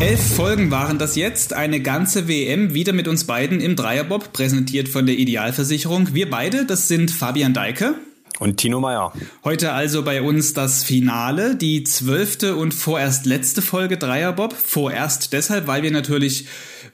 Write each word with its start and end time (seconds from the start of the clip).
Elf 0.00 0.34
Folgen 0.36 0.70
waren 0.70 0.98
das 0.98 1.16
jetzt, 1.16 1.52
eine 1.52 1.80
ganze 1.80 2.28
WM 2.28 2.72
wieder 2.72 2.94
mit 2.94 3.06
uns 3.06 3.24
beiden 3.24 3.60
im 3.60 3.76
Dreierbob, 3.76 4.32
präsentiert 4.32 4.88
von 4.88 5.04
der 5.04 5.18
Idealversicherung. 5.18 6.14
Wir 6.14 6.30
beide, 6.30 6.64
das 6.64 6.88
sind 6.88 7.10
Fabian 7.10 7.52
Deike. 7.52 7.96
Und 8.38 8.56
Tino 8.56 8.80
Meyer. 8.80 9.12
Heute 9.44 9.72
also 9.72 10.02
bei 10.02 10.22
uns 10.22 10.54
das 10.54 10.82
Finale, 10.82 11.56
die 11.56 11.84
zwölfte 11.84 12.56
und 12.56 12.72
vorerst 12.72 13.26
letzte 13.26 13.60
Folge 13.60 13.98
Dreierbob. 13.98 14.54
Vorerst 14.54 15.34
deshalb, 15.34 15.66
weil 15.66 15.82
wir 15.82 15.90
natürlich 15.90 16.46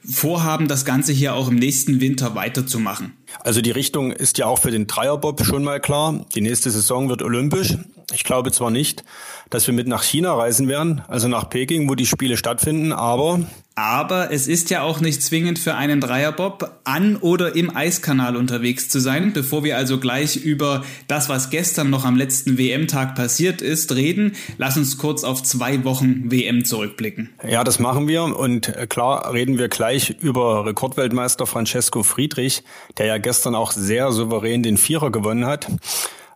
vorhaben, 0.03 0.67
das 0.67 0.83
Ganze 0.83 1.13
hier 1.13 1.35
auch 1.35 1.47
im 1.47 1.55
nächsten 1.55 2.01
Winter 2.01 2.35
weiterzumachen. 2.35 3.13
Also 3.39 3.61
die 3.61 3.71
Richtung 3.71 4.11
ist 4.11 4.39
ja 4.39 4.45
auch 4.47 4.59
für 4.59 4.71
den 4.71 4.87
Dreierbob 4.87 5.45
schon 5.45 5.63
mal 5.63 5.79
klar. 5.79 6.25
Die 6.35 6.41
nächste 6.41 6.69
Saison 6.69 7.07
wird 7.07 7.21
olympisch. 7.21 7.77
Ich 8.13 8.23
glaube 8.23 8.51
zwar 8.51 8.71
nicht, 8.71 9.03
dass 9.49 9.67
wir 9.67 9.73
mit 9.73 9.87
nach 9.87 10.03
China 10.03 10.33
reisen 10.33 10.67
werden, 10.67 11.01
also 11.07 11.27
nach 11.27 11.49
Peking, 11.49 11.89
wo 11.89 11.95
die 11.95 12.05
Spiele 12.05 12.37
stattfinden, 12.37 12.93
aber 12.93 13.41
aber 13.77 14.31
es 14.31 14.47
ist 14.47 14.71
ja 14.71 14.81
auch 14.81 15.01
nicht 15.01 15.21
zwingend 15.21 15.59
für 15.59 15.75
einen 15.75 16.01
Dreierbob 16.01 16.79
an 16.83 17.15
oder 17.17 17.55
im 17.55 17.75
Eiskanal 17.75 18.35
unterwegs 18.35 18.89
zu 18.89 18.99
sein. 18.99 19.33
Bevor 19.33 19.63
wir 19.63 19.77
also 19.77 19.99
gleich 19.99 20.35
über 20.35 20.83
das, 21.07 21.29
was 21.29 21.51
gestern 21.51 21.91
noch 21.91 22.03
am 22.03 22.15
letzten 22.15 22.57
WM-Tag 22.57 23.13
passiert 23.13 23.61
ist, 23.61 23.93
reden, 23.93 24.35
lass 24.57 24.77
uns 24.77 24.97
kurz 24.97 25.23
auf 25.23 25.43
zwei 25.43 25.83
Wochen 25.83 26.31
WM 26.31 26.65
zurückblicken. 26.65 27.29
Ja, 27.47 27.63
das 27.63 27.77
machen 27.77 28.07
wir 28.07 28.23
und 28.23 28.73
klar 28.89 29.31
reden 29.31 29.59
wir 29.59 29.67
gleich 29.67 30.09
über 30.21 30.65
Rekordweltmeister 30.65 31.45
Francesco 31.45 32.01
Friedrich, 32.01 32.63
der 32.97 33.05
ja 33.05 33.19
gestern 33.19 33.53
auch 33.53 33.71
sehr 33.73 34.11
souverän 34.11 34.63
den 34.63 34.77
Vierer 34.77 35.11
gewonnen 35.11 35.45
hat. 35.45 35.67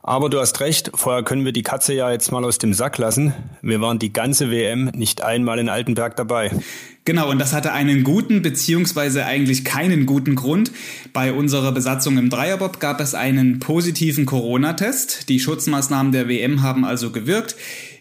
Aber 0.03 0.29
du 0.29 0.39
hast 0.39 0.59
recht, 0.61 0.91
vorher 0.95 1.23
können 1.23 1.45
wir 1.45 1.51
die 1.51 1.61
Katze 1.61 1.93
ja 1.93 2.11
jetzt 2.11 2.31
mal 2.31 2.43
aus 2.43 2.57
dem 2.57 2.73
Sack 2.73 2.97
lassen. 2.97 3.33
Wir 3.61 3.81
waren 3.81 3.99
die 3.99 4.11
ganze 4.11 4.49
WM 4.49 4.85
nicht 4.95 5.21
einmal 5.21 5.59
in 5.59 5.69
Altenberg 5.69 6.15
dabei. 6.15 6.51
Genau, 7.05 7.29
und 7.29 7.39
das 7.39 7.53
hatte 7.53 7.71
einen 7.71 8.03
guten 8.03 8.41
beziehungsweise 8.41 9.26
eigentlich 9.26 9.63
keinen 9.63 10.07
guten 10.07 10.35
Grund. 10.35 10.71
Bei 11.13 11.34
unserer 11.34 11.71
Besatzung 11.71 12.17
im 12.17 12.29
Dreierbob 12.29 12.79
gab 12.79 12.99
es 12.99 13.13
einen 13.13 13.59
positiven 13.59 14.26
Corona-Test. 14.26 15.29
Die 15.29 15.39
Schutzmaßnahmen 15.39 16.11
der 16.11 16.27
WM 16.27 16.63
haben 16.63 16.83
also 16.83 17.11
gewirkt. 17.11 17.55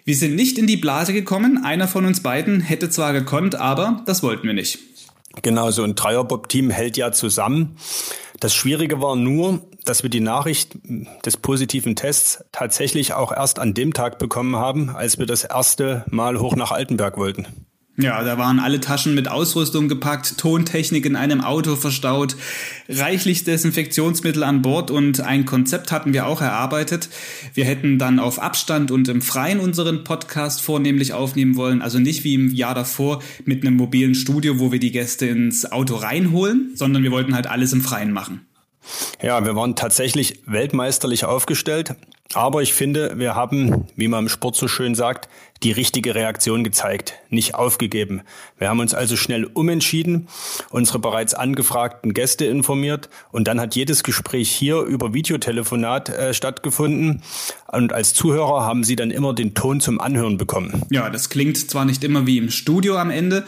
Wir 0.04 0.16
sind 0.16 0.34
nicht 0.36 0.58
in 0.58 0.66
die 0.66 0.78
Blase 0.78 1.12
gekommen. 1.12 1.64
Einer 1.64 1.86
von 1.86 2.06
uns 2.06 2.22
beiden 2.22 2.60
hätte 2.60 2.88
zwar 2.88 3.12
gekonnt, 3.12 3.54
aber 3.56 4.02
das 4.06 4.22
wollten 4.22 4.46
wir 4.46 4.54
nicht. 4.54 4.78
Genau, 5.42 5.70
so 5.70 5.84
ein 5.84 5.94
Dreierbob-Team 5.94 6.70
hält 6.70 6.96
ja 6.96 7.12
zusammen. 7.12 7.76
Das 8.40 8.54
Schwierige 8.54 9.02
war 9.02 9.16
nur, 9.16 9.60
dass 9.84 10.02
wir 10.02 10.08
die 10.08 10.20
Nachricht 10.20 10.78
des 11.26 11.36
positiven 11.36 11.94
Tests 11.94 12.42
tatsächlich 12.52 13.12
auch 13.12 13.32
erst 13.32 13.58
an 13.58 13.74
dem 13.74 13.92
Tag 13.92 14.18
bekommen 14.18 14.56
haben, 14.56 14.88
als 14.88 15.18
wir 15.18 15.26
das 15.26 15.44
erste 15.44 16.06
Mal 16.08 16.40
hoch 16.40 16.56
nach 16.56 16.72
Altenberg 16.72 17.18
wollten. 17.18 17.46
Ja, 18.02 18.24
da 18.24 18.38
waren 18.38 18.60
alle 18.60 18.80
Taschen 18.80 19.14
mit 19.14 19.28
Ausrüstung 19.28 19.88
gepackt, 19.88 20.38
Tontechnik 20.38 21.04
in 21.04 21.16
einem 21.16 21.42
Auto 21.42 21.76
verstaut, 21.76 22.34
reichlich 22.88 23.44
Desinfektionsmittel 23.44 24.42
an 24.42 24.62
Bord 24.62 24.90
und 24.90 25.20
ein 25.20 25.44
Konzept 25.44 25.92
hatten 25.92 26.14
wir 26.14 26.26
auch 26.26 26.40
erarbeitet. 26.40 27.10
Wir 27.52 27.66
hätten 27.66 27.98
dann 27.98 28.18
auf 28.18 28.40
Abstand 28.40 28.90
und 28.90 29.08
im 29.08 29.20
Freien 29.20 29.60
unseren 29.60 30.02
Podcast 30.02 30.62
vornehmlich 30.62 31.12
aufnehmen 31.12 31.56
wollen, 31.56 31.82
also 31.82 31.98
nicht 31.98 32.24
wie 32.24 32.34
im 32.34 32.54
Jahr 32.54 32.74
davor 32.74 33.22
mit 33.44 33.66
einem 33.66 33.76
mobilen 33.76 34.14
Studio, 34.14 34.58
wo 34.58 34.72
wir 34.72 34.80
die 34.80 34.92
Gäste 34.92 35.26
ins 35.26 35.70
Auto 35.70 35.96
reinholen, 35.96 36.70
sondern 36.74 37.02
wir 37.02 37.10
wollten 37.10 37.34
halt 37.34 37.48
alles 37.48 37.74
im 37.74 37.82
Freien 37.82 38.12
machen. 38.12 38.46
Ja, 39.22 39.44
wir 39.44 39.54
waren 39.56 39.76
tatsächlich 39.76 40.42
weltmeisterlich 40.46 41.24
aufgestellt, 41.24 41.94
aber 42.32 42.62
ich 42.62 42.72
finde, 42.72 43.18
wir 43.18 43.34
haben, 43.34 43.88
wie 43.96 44.06
man 44.06 44.24
im 44.24 44.28
Sport 44.28 44.54
so 44.54 44.68
schön 44.68 44.94
sagt, 44.94 45.28
die 45.62 45.72
richtige 45.72 46.14
Reaktion 46.14 46.64
gezeigt, 46.64 47.14
nicht 47.28 47.54
aufgegeben. 47.54 48.22
Wir 48.56 48.68
haben 48.68 48.80
uns 48.80 48.94
also 48.94 49.16
schnell 49.16 49.44
umentschieden, 49.44 50.28
unsere 50.70 51.00
bereits 51.00 51.34
angefragten 51.34 52.14
Gäste 52.14 52.46
informiert 52.46 53.10
und 53.30 53.48
dann 53.48 53.60
hat 53.60 53.74
jedes 53.74 54.04
Gespräch 54.04 54.50
hier 54.50 54.80
über 54.80 55.12
Videotelefonat 55.12 56.08
äh, 56.08 56.32
stattgefunden 56.32 57.22
und 57.66 57.92
als 57.92 58.14
Zuhörer 58.14 58.64
haben 58.64 58.84
sie 58.84 58.96
dann 58.96 59.10
immer 59.10 59.34
den 59.34 59.54
Ton 59.54 59.80
zum 59.80 60.00
Anhören 60.00 60.38
bekommen. 60.38 60.82
Ja, 60.90 61.10
das 61.10 61.30
klingt 61.30 61.58
zwar 61.58 61.84
nicht 61.84 62.04
immer 62.04 62.26
wie 62.26 62.38
im 62.38 62.50
Studio 62.50 62.96
am 62.96 63.10
Ende, 63.10 63.44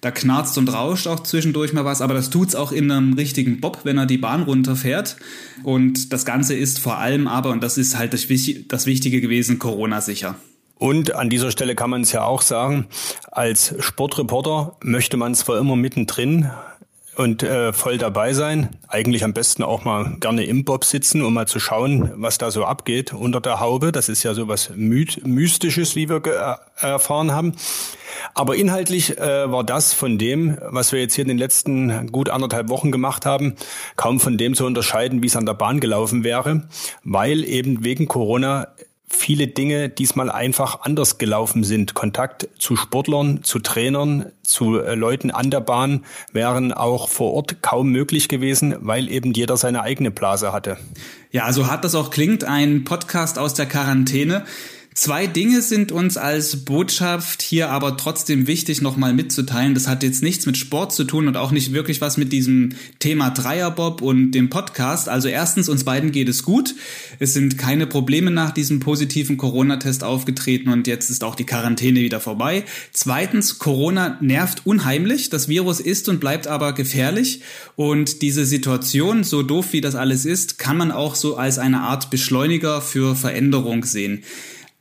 da 0.00 0.10
knarzt 0.10 0.56
und 0.58 0.72
rauscht 0.72 1.06
auch 1.06 1.20
zwischendurch 1.20 1.72
mal 1.72 1.84
was, 1.84 2.00
aber 2.00 2.14
das 2.14 2.30
tut's 2.30 2.54
auch 2.54 2.72
in 2.72 2.90
einem 2.90 3.14
richtigen 3.14 3.60
Bob, 3.60 3.80
wenn 3.84 3.98
er 3.98 4.06
die 4.06 4.18
Bahn 4.18 4.42
runterfährt. 4.42 5.16
Und 5.64 6.12
das 6.12 6.24
Ganze 6.24 6.54
ist 6.54 6.78
vor 6.78 6.98
allem 6.98 7.26
aber, 7.26 7.50
und 7.50 7.62
das 7.62 7.78
ist 7.78 7.98
halt 7.98 8.12
das, 8.12 8.26
das 8.68 8.86
Wichtige 8.86 9.20
gewesen, 9.20 9.58
Corona-sicher. 9.58 10.36
Und 10.76 11.14
an 11.14 11.28
dieser 11.28 11.50
Stelle 11.50 11.74
kann 11.74 11.90
man 11.90 12.02
es 12.02 12.12
ja 12.12 12.22
auch 12.22 12.42
sagen, 12.42 12.86
als 13.32 13.74
Sportreporter 13.80 14.76
möchte 14.82 15.16
man 15.16 15.34
zwar 15.34 15.58
immer 15.58 15.74
mittendrin 15.74 16.50
und 17.18 17.42
äh, 17.42 17.72
voll 17.72 17.98
dabei 17.98 18.32
sein. 18.32 18.68
Eigentlich 18.86 19.24
am 19.24 19.32
besten 19.32 19.64
auch 19.64 19.84
mal 19.84 20.16
gerne 20.20 20.44
im 20.44 20.64
Bob 20.64 20.84
sitzen, 20.84 21.22
um 21.22 21.34
mal 21.34 21.48
zu 21.48 21.58
schauen, 21.58 22.12
was 22.14 22.38
da 22.38 22.52
so 22.52 22.64
abgeht 22.64 23.12
unter 23.12 23.40
der 23.40 23.58
Haube. 23.58 23.90
Das 23.90 24.08
ist 24.08 24.22
ja 24.22 24.34
so 24.34 24.46
was 24.46 24.70
Mystisches, 24.76 25.96
wie 25.96 26.08
wir 26.08 26.22
äh, 26.24 26.86
erfahren 26.86 27.32
haben. 27.32 27.54
Aber 28.34 28.54
inhaltlich 28.54 29.18
äh, 29.18 29.50
war 29.50 29.64
das 29.64 29.92
von 29.92 30.16
dem, 30.16 30.58
was 30.62 30.92
wir 30.92 31.00
jetzt 31.00 31.14
hier 31.14 31.22
in 31.22 31.28
den 31.28 31.38
letzten 31.38 32.12
gut 32.12 32.30
anderthalb 32.30 32.68
Wochen 32.68 32.92
gemacht 32.92 33.26
haben, 33.26 33.56
kaum 33.96 34.20
von 34.20 34.38
dem 34.38 34.54
zu 34.54 34.64
unterscheiden, 34.64 35.20
wie 35.20 35.26
es 35.26 35.36
an 35.36 35.46
der 35.46 35.54
Bahn 35.54 35.80
gelaufen 35.80 36.22
wäre, 36.22 36.68
weil 37.02 37.42
eben 37.42 37.82
wegen 37.82 38.06
Corona 38.06 38.68
viele 39.08 39.48
Dinge 39.48 39.88
diesmal 39.88 40.30
einfach 40.30 40.82
anders 40.82 41.18
gelaufen 41.18 41.64
sind. 41.64 41.94
Kontakt 41.94 42.48
zu 42.58 42.76
Sportlern, 42.76 43.42
zu 43.42 43.58
Trainern, 43.58 44.26
zu 44.42 44.78
äh, 44.78 44.94
Leuten 44.94 45.30
an 45.30 45.50
der 45.50 45.60
Bahn 45.60 46.04
wären 46.32 46.72
auch 46.72 47.08
vor 47.08 47.32
Ort 47.32 47.62
kaum 47.62 47.90
möglich 47.90 48.28
gewesen, 48.28 48.76
weil 48.80 49.10
eben 49.10 49.32
jeder 49.32 49.56
seine 49.56 49.82
eigene 49.82 50.10
Blase 50.10 50.52
hatte. 50.52 50.76
Ja, 51.30 51.52
so 51.52 51.66
hart 51.66 51.84
das 51.84 51.94
auch 51.94 52.10
klingt, 52.10 52.44
ein 52.44 52.84
Podcast 52.84 53.38
aus 53.38 53.54
der 53.54 53.66
Quarantäne. 53.66 54.44
Zwei 54.98 55.28
Dinge 55.28 55.62
sind 55.62 55.92
uns 55.92 56.16
als 56.16 56.64
Botschaft 56.64 57.40
hier 57.40 57.70
aber 57.70 57.96
trotzdem 57.96 58.48
wichtig 58.48 58.82
nochmal 58.82 59.14
mitzuteilen. 59.14 59.74
Das 59.74 59.86
hat 59.86 60.02
jetzt 60.02 60.24
nichts 60.24 60.44
mit 60.44 60.56
Sport 60.56 60.92
zu 60.92 61.04
tun 61.04 61.28
und 61.28 61.36
auch 61.36 61.52
nicht 61.52 61.72
wirklich 61.72 62.00
was 62.00 62.16
mit 62.16 62.32
diesem 62.32 62.70
Thema 62.98 63.30
Dreierbob 63.30 64.02
und 64.02 64.32
dem 64.32 64.50
Podcast. 64.50 65.08
Also 65.08 65.28
erstens, 65.28 65.68
uns 65.68 65.84
beiden 65.84 66.10
geht 66.10 66.28
es 66.28 66.42
gut. 66.42 66.74
Es 67.20 67.32
sind 67.32 67.56
keine 67.56 67.86
Probleme 67.86 68.32
nach 68.32 68.50
diesem 68.50 68.80
positiven 68.80 69.36
Corona-Test 69.36 70.02
aufgetreten 70.02 70.68
und 70.68 70.88
jetzt 70.88 71.10
ist 71.10 71.22
auch 71.22 71.36
die 71.36 71.46
Quarantäne 71.46 72.00
wieder 72.00 72.18
vorbei. 72.18 72.64
Zweitens, 72.92 73.60
Corona 73.60 74.18
nervt 74.20 74.66
unheimlich. 74.66 75.30
Das 75.30 75.46
Virus 75.46 75.78
ist 75.78 76.08
und 76.08 76.18
bleibt 76.18 76.48
aber 76.48 76.72
gefährlich 76.72 77.42
und 77.76 78.20
diese 78.20 78.44
Situation, 78.44 79.22
so 79.22 79.44
doof 79.44 79.66
wie 79.70 79.80
das 79.80 79.94
alles 79.94 80.24
ist, 80.24 80.58
kann 80.58 80.76
man 80.76 80.90
auch 80.90 81.14
so 81.14 81.36
als 81.36 81.60
eine 81.60 81.82
Art 81.82 82.10
Beschleuniger 82.10 82.80
für 82.80 83.14
Veränderung 83.14 83.84
sehen. 83.84 84.24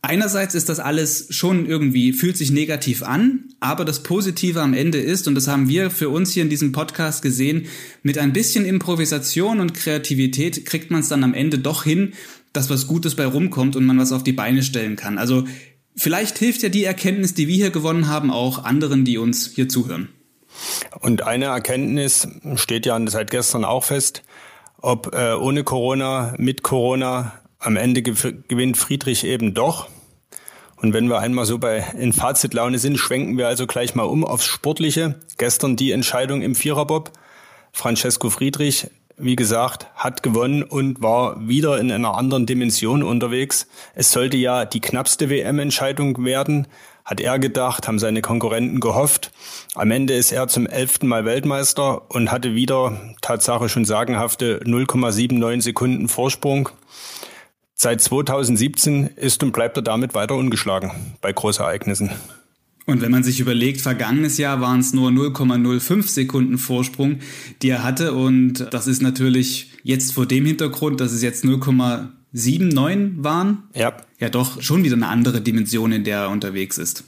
Einerseits 0.07 0.55
ist 0.55 0.69
das 0.69 0.79
alles 0.79 1.27
schon 1.31 1.65
irgendwie, 1.65 2.13
fühlt 2.13 2.37
sich 2.37 2.49
negativ 2.49 3.03
an, 3.03 3.49
aber 3.59 3.83
das 3.83 4.03
Positive 4.03 4.61
am 4.61 4.73
Ende 4.73 4.99
ist, 4.99 5.27
und 5.27 5.35
das 5.35 5.49
haben 5.49 5.67
wir 5.67 5.91
für 5.91 6.07
uns 6.07 6.31
hier 6.31 6.43
in 6.43 6.49
diesem 6.49 6.71
Podcast 6.71 7.21
gesehen, 7.21 7.65
mit 8.03 8.17
ein 8.17 8.31
bisschen 8.31 8.63
Improvisation 8.63 9.59
und 9.59 9.73
Kreativität 9.73 10.65
kriegt 10.65 10.91
man 10.91 11.01
es 11.01 11.09
dann 11.09 11.25
am 11.25 11.33
Ende 11.33 11.59
doch 11.59 11.83
hin, 11.83 12.13
dass 12.53 12.69
was 12.69 12.87
Gutes 12.87 13.15
bei 13.15 13.25
rumkommt 13.25 13.75
und 13.75 13.85
man 13.85 13.99
was 13.99 14.13
auf 14.13 14.23
die 14.23 14.31
Beine 14.31 14.63
stellen 14.63 14.95
kann. 14.95 15.17
Also 15.17 15.43
vielleicht 15.97 16.37
hilft 16.37 16.63
ja 16.63 16.69
die 16.69 16.85
Erkenntnis, 16.85 17.33
die 17.33 17.49
wir 17.49 17.55
hier 17.57 17.71
gewonnen 17.71 18.07
haben, 18.07 18.31
auch 18.31 18.63
anderen, 18.63 19.03
die 19.03 19.17
uns 19.17 19.51
hier 19.55 19.67
zuhören. 19.67 20.07
Und 21.01 21.23
eine 21.23 21.47
Erkenntnis 21.47 22.29
steht 22.55 22.85
ja 22.85 22.97
seit 23.09 23.29
gestern 23.29 23.65
auch 23.65 23.83
fest, 23.83 24.23
ob 24.77 25.13
äh, 25.13 25.33
ohne 25.33 25.65
Corona, 25.65 26.33
mit 26.37 26.63
Corona, 26.63 27.33
am 27.59 27.75
Ende 27.75 28.03
gewinnt 28.03 28.77
Friedrich 28.77 29.25
eben 29.25 29.53
doch. 29.53 29.89
Und 30.79 30.93
wenn 30.93 31.07
wir 31.07 31.19
einmal 31.19 31.45
so 31.45 31.57
bei 31.57 31.83
in 31.97 32.13
Fazitlaune 32.13 32.77
sind, 32.77 32.97
schwenken 32.97 33.37
wir 33.37 33.47
also 33.47 33.65
gleich 33.65 33.95
mal 33.95 34.03
um 34.03 34.23
aufs 34.23 34.45
Sportliche. 34.45 35.15
Gestern 35.37 35.75
die 35.75 35.91
Entscheidung 35.91 36.41
im 36.41 36.55
Viererbob. 36.55 37.11
Francesco 37.71 38.29
Friedrich, 38.29 38.87
wie 39.17 39.35
gesagt, 39.35 39.87
hat 39.95 40.21
gewonnen 40.21 40.61
und 40.61 41.01
war 41.01 41.47
wieder 41.47 41.79
in 41.79 41.91
einer 41.91 42.15
anderen 42.15 42.45
Dimension 42.45 43.01
unterwegs. 43.01 43.67
Es 43.95 44.11
sollte 44.11 44.37
ja 44.37 44.65
die 44.65 44.79
knappste 44.79 45.29
WM-Entscheidung 45.29 46.23
werden, 46.23 46.67
hat 47.03 47.21
er 47.21 47.39
gedacht, 47.39 47.87
haben 47.87 47.99
seine 47.99 48.21
Konkurrenten 48.21 48.79
gehofft. 48.79 49.31
Am 49.73 49.89
Ende 49.89 50.13
ist 50.13 50.31
er 50.31 50.47
zum 50.47 50.67
elften 50.67 51.07
Mal 51.07 51.25
Weltmeister 51.25 52.11
und 52.11 52.31
hatte 52.31 52.53
wieder 52.53 52.99
Tatsache 53.21 53.69
schon 53.69 53.85
sagenhafte 53.85 54.59
0,79 54.65 55.61
Sekunden 55.61 56.07
Vorsprung. 56.09 56.69
Seit 57.79 58.01
2017 58.01 59.11
ist 59.17 59.43
und 59.43 59.51
bleibt 59.51 59.77
er 59.77 59.83
damit 59.83 60.15
weiter 60.15 60.33
ungeschlagen 60.33 60.91
bei 61.21 61.31
Großereignissen. 61.31 62.09
Und 62.87 63.01
wenn 63.01 63.11
man 63.11 63.21
sich 63.21 63.39
überlegt, 63.39 63.81
vergangenes 63.81 64.39
Jahr 64.39 64.61
waren 64.61 64.79
es 64.79 64.93
nur 64.93 65.11
0,05 65.11 66.07
Sekunden 66.07 66.57
Vorsprung, 66.57 67.19
die 67.61 67.69
er 67.69 67.83
hatte. 67.83 68.13
Und 68.13 68.73
das 68.73 68.87
ist 68.87 69.03
natürlich 69.03 69.73
jetzt 69.83 70.13
vor 70.13 70.25
dem 70.25 70.47
Hintergrund, 70.47 70.99
dass 70.99 71.11
es 71.11 71.21
jetzt 71.21 71.45
0,79 71.45 73.23
waren. 73.23 73.63
Ja. 73.75 73.95
Ja, 74.19 74.29
doch 74.29 74.59
schon 74.59 74.83
wieder 74.83 74.95
eine 74.95 75.09
andere 75.09 75.41
Dimension, 75.41 75.91
in 75.91 76.03
der 76.03 76.21
er 76.21 76.29
unterwegs 76.31 76.79
ist. 76.79 77.03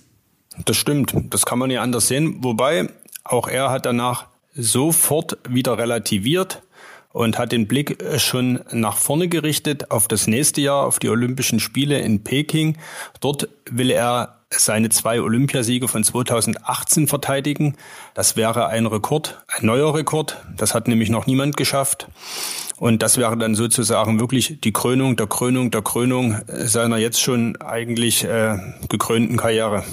Das 0.65 0.77
stimmt, 0.77 1.15
das 1.31 1.47
kann 1.47 1.57
man 1.57 1.71
ja 1.71 1.81
anders 1.81 2.09
sehen. 2.09 2.43
Wobei 2.43 2.89
auch 3.23 3.47
er 3.47 3.71
hat 3.71 3.87
danach 3.87 4.27
sofort 4.53 5.39
wieder 5.49 5.79
relativiert 5.79 6.61
und 7.11 7.37
hat 7.37 7.51
den 7.51 7.67
Blick 7.67 8.01
äh, 8.01 8.19
schon 8.19 8.59
nach 8.71 8.97
vorne 8.97 9.27
gerichtet 9.27 9.91
auf 9.91 10.07
das 10.07 10.27
nächste 10.27 10.61
Jahr, 10.61 10.85
auf 10.85 10.99
die 10.99 11.09
Olympischen 11.09 11.59
Spiele 11.59 11.99
in 11.99 12.23
Peking. 12.23 12.77
Dort 13.19 13.49
will 13.69 13.91
er 13.91 14.35
seine 14.51 14.89
zwei 14.89 15.21
Olympiasiege 15.21 15.87
von 15.87 16.03
2018 16.03 17.07
verteidigen. 17.07 17.75
Das 18.15 18.35
wäre 18.35 18.67
ein 18.67 18.87
Rekord, 18.87 19.39
ein 19.47 19.65
neuer 19.65 19.93
Rekord. 19.93 20.37
Das 20.57 20.73
hat 20.73 20.87
nämlich 20.87 21.09
noch 21.09 21.27
niemand 21.27 21.55
geschafft. 21.55 22.07
Und 22.77 23.03
das 23.03 23.17
wäre 23.17 23.37
dann 23.37 23.55
sozusagen 23.55 24.19
wirklich 24.19 24.59
die 24.61 24.73
Krönung 24.73 25.17
der 25.17 25.27
Krönung 25.27 25.69
der 25.69 25.81
Krönung 25.81 26.37
seiner 26.47 26.97
jetzt 26.97 27.21
schon 27.21 27.57
eigentlich 27.57 28.23
äh, 28.23 28.57
gekrönten 28.87 29.37
Karriere. 29.37 29.83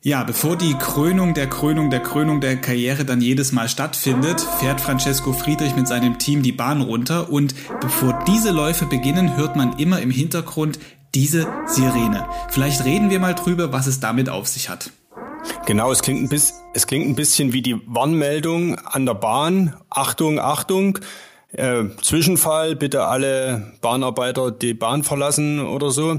Ja, 0.00 0.22
bevor 0.22 0.54
die 0.54 0.74
Krönung 0.74 1.34
der 1.34 1.48
Krönung 1.48 1.90
der 1.90 1.98
Krönung 1.98 2.40
der 2.40 2.56
Karriere 2.56 3.04
dann 3.04 3.20
jedes 3.20 3.50
Mal 3.50 3.68
stattfindet, 3.68 4.40
fährt 4.40 4.80
Francesco 4.80 5.32
Friedrich 5.32 5.74
mit 5.74 5.88
seinem 5.88 6.20
Team 6.20 6.44
die 6.44 6.52
Bahn 6.52 6.82
runter 6.82 7.32
und 7.32 7.52
bevor 7.80 8.22
diese 8.24 8.52
Läufe 8.52 8.86
beginnen, 8.86 9.36
hört 9.36 9.56
man 9.56 9.76
immer 9.76 10.00
im 10.00 10.12
Hintergrund 10.12 10.78
diese 11.16 11.48
Sirene. 11.66 12.28
Vielleicht 12.48 12.84
reden 12.84 13.10
wir 13.10 13.18
mal 13.18 13.34
drüber, 13.34 13.72
was 13.72 13.88
es 13.88 13.98
damit 13.98 14.28
auf 14.28 14.46
sich 14.46 14.68
hat. 14.68 14.92
Genau, 15.66 15.90
es 15.90 16.00
klingt 16.00 16.22
ein 16.22 16.28
bisschen, 16.28 16.56
es 16.74 16.86
klingt 16.86 17.08
ein 17.08 17.16
bisschen 17.16 17.52
wie 17.52 17.62
die 17.62 17.80
Warnmeldung 17.86 18.78
an 18.78 19.04
der 19.04 19.14
Bahn. 19.14 19.74
Achtung, 19.90 20.38
Achtung. 20.38 21.00
Äh, 21.52 21.84
Zwischenfall, 22.02 22.76
bitte 22.76 23.04
alle 23.04 23.72
Bahnarbeiter 23.80 24.50
die 24.50 24.74
Bahn 24.74 25.02
verlassen 25.02 25.60
oder 25.60 25.90
so. 25.90 26.18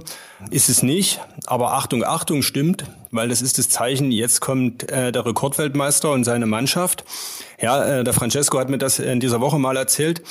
Ist 0.49 0.69
es 0.69 0.81
nicht, 0.81 1.21
aber 1.45 1.73
Achtung, 1.73 2.03
Achtung 2.03 2.41
stimmt, 2.41 2.85
weil 3.11 3.29
das 3.29 3.43
ist 3.43 3.59
das 3.59 3.69
Zeichen, 3.69 4.11
jetzt 4.11 4.41
kommt 4.41 4.91
äh, 4.91 5.11
der 5.11 5.25
Rekordweltmeister 5.25 6.11
und 6.11 6.23
seine 6.23 6.47
Mannschaft. 6.47 7.05
Ja, 7.61 7.99
äh, 7.99 8.03
der 8.03 8.13
Francesco 8.13 8.57
hat 8.59 8.69
mir 8.69 8.79
das 8.79 8.97
in 8.97 9.19
dieser 9.19 9.39
Woche 9.39 9.59
mal 9.59 9.77
erzählt. 9.77 10.23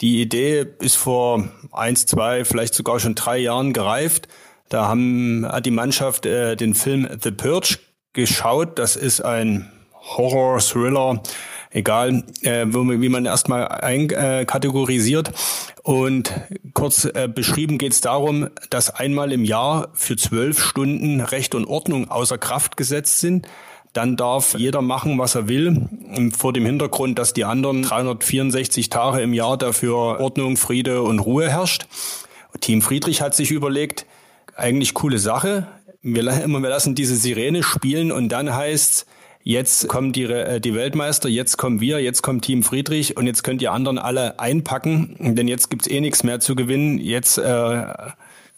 Die 0.00 0.20
Idee 0.20 0.66
ist 0.80 0.96
vor 0.96 1.48
eins, 1.72 2.06
zwei, 2.06 2.44
vielleicht 2.44 2.74
sogar 2.74 3.00
schon 3.00 3.16
drei 3.16 3.38
Jahren 3.38 3.72
gereift. 3.72 4.28
Da 4.68 4.86
haben, 4.86 5.46
hat 5.48 5.66
die 5.66 5.72
Mannschaft 5.72 6.26
äh, 6.26 6.54
den 6.54 6.74
Film 6.74 7.08
The 7.20 7.32
Purge 7.32 7.78
geschaut. 8.12 8.78
Das 8.78 8.94
ist 8.94 9.20
ein 9.20 9.70
Horror-Thriller 10.16 11.22
egal 11.74 12.22
äh, 12.42 12.64
wie 12.66 13.08
man 13.10 13.26
erstmal 13.26 13.68
einkategorisiert. 13.68 15.32
Und 15.82 16.32
kurz 16.72 17.04
äh, 17.04 17.28
beschrieben 17.28 17.76
geht 17.76 17.92
es 17.92 18.00
darum, 18.00 18.48
dass 18.70 18.90
einmal 18.90 19.32
im 19.32 19.44
Jahr 19.44 19.88
für 19.92 20.16
zwölf 20.16 20.62
Stunden 20.62 21.20
Recht 21.20 21.54
und 21.54 21.66
Ordnung 21.66 22.10
außer 22.10 22.38
Kraft 22.38 22.78
gesetzt 22.78 23.20
sind. 23.20 23.46
Dann 23.92 24.16
darf 24.16 24.56
jeder 24.58 24.82
machen, 24.82 25.18
was 25.18 25.34
er 25.34 25.46
will, 25.46 25.88
vor 26.36 26.52
dem 26.52 26.64
Hintergrund, 26.64 27.18
dass 27.18 27.32
die 27.32 27.44
anderen 27.44 27.82
364 27.82 28.88
Tage 28.88 29.20
im 29.20 29.34
Jahr 29.34 29.56
dafür 29.56 30.20
Ordnung, 30.20 30.56
Friede 30.56 31.02
und 31.02 31.20
Ruhe 31.20 31.48
herrscht. 31.48 31.86
Team 32.60 32.82
Friedrich 32.82 33.20
hat 33.20 33.34
sich 33.36 33.50
überlegt, 33.50 34.06
eigentlich 34.56 34.94
coole 34.94 35.18
Sache. 35.18 35.68
Wir, 36.02 36.24
wir 36.24 36.68
lassen 36.68 36.94
diese 36.94 37.16
Sirene 37.16 37.62
spielen 37.62 38.10
und 38.10 38.30
dann 38.30 38.54
heißt's, 38.54 39.06
jetzt 39.44 39.86
kommen 39.88 40.12
die, 40.12 40.24
äh, 40.24 40.60
die 40.60 40.74
Weltmeister, 40.74 41.28
jetzt 41.28 41.56
kommen 41.58 41.80
wir, 41.80 42.00
jetzt 42.00 42.22
kommt 42.22 42.44
Team 42.44 42.64
Friedrich 42.64 43.16
und 43.16 43.26
jetzt 43.26 43.44
könnt 43.44 43.62
ihr 43.62 43.72
anderen 43.72 43.98
alle 43.98 44.40
einpacken, 44.40 45.34
denn 45.36 45.46
jetzt 45.46 45.70
gibt's 45.70 45.86
eh 45.86 46.00
nichts 46.00 46.24
mehr 46.24 46.40
zu 46.40 46.56
gewinnen. 46.56 46.98
Jetzt 46.98 47.38
äh, 47.38 47.86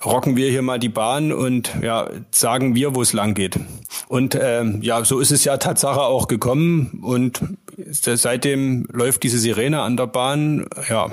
rocken 0.05 0.37
wir 0.37 0.49
hier 0.51 0.63
mal 0.63 0.79
die 0.79 0.89
Bahn 0.89 1.33
und 1.33 1.73
ja, 1.83 2.09
sagen 2.31 2.75
wir, 2.75 2.95
wo 2.95 3.03
es 3.03 3.13
lang 3.13 3.35
geht. 3.35 3.59
Und 4.09 4.35
äh, 4.35 4.65
ja, 4.81 5.05
so 5.05 5.21
ist 5.21 5.33
es 5.33 5.45
ja 5.45 5.57
Tatsache 5.57 6.01
auch 6.01 6.29
gekommen 6.29 7.01
und 7.03 7.43
seitdem 7.93 8.87
läuft 8.93 9.23
diese 9.23 9.39
Sirene 9.39 9.83
an 9.83 9.97
der 9.97 10.07
Bahn. 10.07 10.67
Ja, 10.89 11.09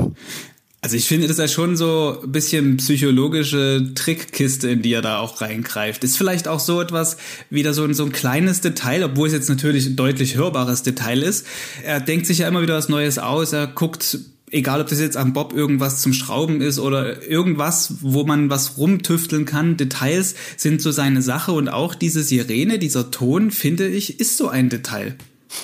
also 0.84 0.98
ich 0.98 1.08
finde, 1.08 1.28
das 1.28 1.38
ist 1.38 1.42
ja 1.42 1.48
schon 1.48 1.78
so 1.78 2.20
ein 2.22 2.32
bisschen 2.34 2.76
psychologische 2.76 3.94
Trickkiste, 3.96 4.70
in 4.70 4.82
die 4.82 4.92
er 4.92 5.02
da 5.02 5.20
auch 5.20 5.40
reingreift. 5.40 6.04
Ist 6.04 6.18
vielleicht 6.18 6.50
auch 6.50 6.60
so 6.60 6.82
etwas, 6.82 7.16
wieder 7.50 7.74
so 7.74 7.86
ein, 7.86 7.94
so 7.94 8.04
ein 8.04 8.12
kleines 8.12 8.60
Detail, 8.60 9.06
obwohl 9.06 9.28
es 9.28 9.34
jetzt 9.34 9.48
natürlich 9.48 9.86
ein 9.86 9.96
deutlich 9.96 10.36
hörbares 10.36 10.84
Detail 10.84 11.24
ist. 11.24 11.48
Er 11.86 12.02
denkt 12.02 12.28
sich 12.28 12.40
ja 12.40 12.50
immer 12.50 12.62
wieder 12.62 12.76
was 12.76 12.90
Neues 12.90 13.18
aus. 13.18 13.54
Er 13.54 13.68
guckt, 13.68 14.20
egal 14.52 14.82
ob 14.82 14.90
das 14.90 15.00
jetzt 15.00 15.16
am 15.16 15.32
Bob 15.32 15.54
irgendwas 15.54 16.02
zum 16.02 16.12
Schrauben 16.12 16.60
ist 16.60 16.80
oder 16.80 17.26
irgendwas, 17.26 17.94
wo 18.02 18.26
man 18.26 18.50
was 18.50 18.78
rumtüfteln 18.78 19.46
kann. 19.46 19.78
Details 19.78 20.36
sind 20.58 20.82
so 20.82 20.92
seine 20.92 21.22
Sache 21.22 21.54
und 21.54 21.70
auch 21.70 21.96
diese 21.96 22.24
Sirene, 22.24 22.78
dieser 22.78 23.10
Ton, 23.10 23.52
finde 23.52 23.88
ich, 23.88 24.20
ist 24.20 24.36
so 24.36 24.50
ein 24.50 24.68
Detail. 24.68 25.16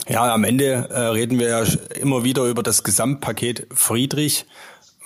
Ja, 0.08 0.34
am 0.34 0.44
Ende 0.44 0.88
äh, 0.90 1.00
reden 1.00 1.40
wir 1.40 1.50
ja 1.50 1.64
immer 2.00 2.24
wieder 2.24 2.46
über 2.46 2.64
das 2.64 2.84
Gesamtpaket 2.84 3.68
Friedrich 3.74 4.46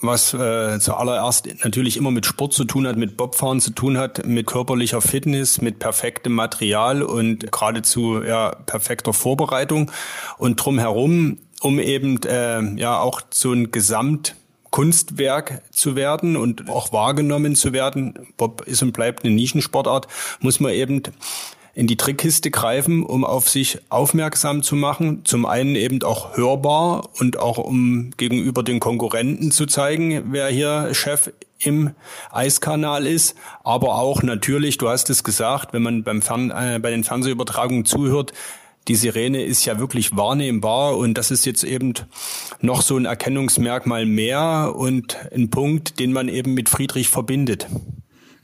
was 0.03 0.33
äh, 0.33 0.79
zuallererst 0.79 1.47
natürlich 1.63 1.97
immer 1.97 2.11
mit 2.11 2.25
Sport 2.25 2.53
zu 2.53 2.65
tun 2.65 2.87
hat, 2.87 2.97
mit 2.97 3.17
Bobfahren 3.17 3.59
zu 3.59 3.71
tun 3.71 3.97
hat, 3.97 4.25
mit 4.25 4.45
körperlicher 4.45 5.01
Fitness, 5.01 5.61
mit 5.61 5.79
perfektem 5.79 6.33
Material 6.33 7.01
und 7.01 7.51
geradezu 7.51 8.21
ja, 8.23 8.55
perfekter 8.65 9.13
Vorbereitung 9.13 9.91
und 10.37 10.57
drumherum, 10.57 11.39
um 11.61 11.79
eben 11.79 12.21
äh, 12.23 12.61
ja 12.79 12.99
auch 12.99 13.21
so 13.31 13.51
ein 13.53 13.71
Gesamt 13.71 14.35
Kunstwerk 14.73 15.61
zu 15.71 15.95
werden 15.95 16.35
und 16.35 16.67
auch 16.67 16.91
wahrgenommen 16.91 17.53
zu 17.53 17.73
werden. 17.73 18.17
Bob 18.37 18.63
ist 18.65 18.81
und 18.81 18.91
bleibt 18.91 19.23
eine 19.23 19.33
Nischensportart, 19.35 20.07
muss 20.39 20.59
man 20.59 20.71
eben 20.71 21.03
in 21.73 21.87
die 21.87 21.97
Trickkiste 21.97 22.51
greifen, 22.51 23.03
um 23.03 23.25
auf 23.25 23.49
sich 23.49 23.79
aufmerksam 23.89 24.61
zu 24.61 24.75
machen. 24.75 25.25
Zum 25.25 25.45
einen 25.45 25.75
eben 25.75 26.03
auch 26.03 26.37
hörbar 26.37 27.09
und 27.19 27.39
auch 27.39 27.57
um 27.57 28.11
gegenüber 28.17 28.61
den 28.63 28.79
Konkurrenten 28.79 29.51
zu 29.51 29.65
zeigen, 29.65 30.31
wer 30.31 30.47
hier 30.47 30.93
Chef 30.93 31.31
im 31.59 31.91
Eiskanal 32.31 33.07
ist, 33.07 33.35
aber 33.63 33.95
auch 33.95 34.21
natürlich, 34.21 34.77
du 34.77 34.89
hast 34.89 35.09
es 35.09 35.23
gesagt, 35.23 35.73
wenn 35.73 35.81
man 35.81 36.03
beim 36.03 36.21
Fern, 36.21 36.51
äh, 36.51 36.79
bei 36.81 36.91
den 36.91 37.03
Fernsehübertragungen 37.03 37.85
zuhört, 37.85 38.33
die 38.89 38.95
Sirene 38.95 39.43
ist 39.43 39.63
ja 39.63 39.79
wirklich 39.79 40.15
wahrnehmbar 40.17 40.97
und 40.97 41.17
das 41.17 41.31
ist 41.31 41.45
jetzt 41.45 41.63
eben 41.63 41.93
noch 42.59 42.81
so 42.81 42.97
ein 42.97 43.05
Erkennungsmerkmal 43.05 44.05
mehr 44.05 44.73
und 44.75 45.17
ein 45.33 45.49
Punkt, 45.49 45.99
den 45.99 46.11
man 46.11 46.27
eben 46.27 46.53
mit 46.53 46.67
Friedrich 46.67 47.07
verbindet. 47.07 47.67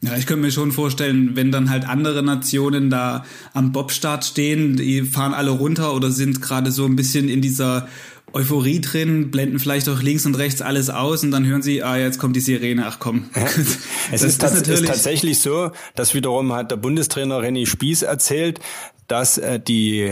Ja, 0.01 0.15
ich 0.15 0.25
könnte 0.25 0.43
mir 0.43 0.51
schon 0.51 0.71
vorstellen, 0.71 1.35
wenn 1.35 1.51
dann 1.51 1.69
halt 1.69 1.87
andere 1.87 2.23
Nationen 2.23 2.89
da 2.89 3.25
am 3.53 3.73
Bobstart 3.73 4.23
stehen, 4.23 4.77
die 4.77 5.01
fahren 5.01 5.33
alle 5.33 5.51
runter 5.51 5.93
oder 5.93 6.09
sind 6.09 6.41
gerade 6.41 6.71
so 6.71 6.85
ein 6.85 6.95
bisschen 6.95 7.27
in 7.27 7.41
dieser 7.41 7.87
Euphorie 8.31 8.79
drin, 8.79 9.31
blenden 9.31 9.59
vielleicht 9.59 9.89
auch 9.89 10.01
links 10.01 10.25
und 10.25 10.35
rechts 10.35 10.61
alles 10.61 10.89
aus 10.89 11.23
und 11.23 11.31
dann 11.31 11.45
hören 11.45 11.61
sie, 11.61 11.83
ah, 11.83 11.97
jetzt 11.97 12.19
kommt 12.19 12.35
die 12.35 12.39
Sirene, 12.39 12.85
ach 12.85 12.99
komm. 12.99 13.25
es 14.11 14.23
ist, 14.23 14.41
ist, 14.41 14.67
ist, 14.67 14.85
tatsächlich 14.85 15.39
so, 15.39 15.71
dass 15.95 16.13
wiederum 16.13 16.53
hat 16.53 16.71
der 16.71 16.77
Bundestrainer 16.77 17.39
René 17.39 17.65
Spieß 17.65 18.03
erzählt, 18.03 18.59
dass 19.07 19.37
äh, 19.37 19.59
die 19.59 20.11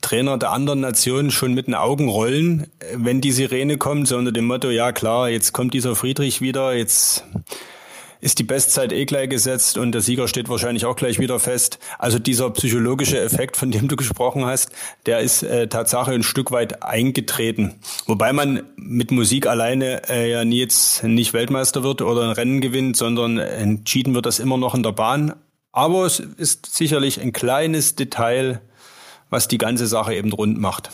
Trainer 0.00 0.38
der 0.38 0.50
anderen 0.50 0.80
Nationen 0.80 1.30
schon 1.30 1.52
mit 1.54 1.66
den 1.66 1.74
Augen 1.74 2.08
rollen, 2.08 2.66
wenn 2.94 3.20
die 3.20 3.32
Sirene 3.32 3.76
kommt, 3.76 4.08
so 4.08 4.16
unter 4.16 4.32
dem 4.32 4.46
Motto, 4.46 4.70
ja 4.70 4.92
klar, 4.92 5.28
jetzt 5.28 5.52
kommt 5.52 5.74
dieser 5.74 5.94
Friedrich 5.94 6.40
wieder, 6.40 6.74
jetzt 6.74 7.24
ist 8.20 8.38
die 8.38 8.44
Bestzeit 8.44 8.92
eh 8.92 9.04
gleich 9.04 9.28
gesetzt 9.28 9.78
und 9.78 9.92
der 9.92 10.00
Sieger 10.00 10.28
steht 10.28 10.48
wahrscheinlich 10.48 10.84
auch 10.84 10.96
gleich 10.96 11.18
wieder 11.18 11.38
fest. 11.38 11.78
Also 11.98 12.18
dieser 12.18 12.50
psychologische 12.50 13.20
Effekt, 13.20 13.56
von 13.56 13.70
dem 13.70 13.88
du 13.88 13.96
gesprochen 13.96 14.44
hast, 14.44 14.70
der 15.06 15.20
ist 15.20 15.42
äh, 15.42 15.68
Tatsache 15.68 16.12
ein 16.12 16.22
Stück 16.22 16.50
weit 16.50 16.82
eingetreten. 16.82 17.74
Wobei 18.06 18.32
man 18.32 18.62
mit 18.76 19.10
Musik 19.10 19.46
alleine 19.46 20.08
äh, 20.08 20.30
ja 20.30 20.44
nie 20.44 20.58
jetzt 20.58 21.02
nicht 21.02 21.32
Weltmeister 21.32 21.82
wird 21.82 22.02
oder 22.02 22.22
ein 22.22 22.30
Rennen 22.30 22.60
gewinnt, 22.60 22.96
sondern 22.96 23.38
entschieden 23.38 24.14
wird 24.14 24.26
das 24.26 24.38
immer 24.38 24.58
noch 24.58 24.74
in 24.74 24.82
der 24.82 24.92
Bahn. 24.92 25.34
Aber 25.72 26.04
es 26.04 26.20
ist 26.20 26.66
sicherlich 26.74 27.20
ein 27.20 27.32
kleines 27.32 27.94
Detail, 27.94 28.60
was 29.30 29.48
die 29.48 29.58
ganze 29.58 29.86
Sache 29.86 30.14
eben 30.14 30.32
rund 30.32 30.58
macht. 30.58 30.90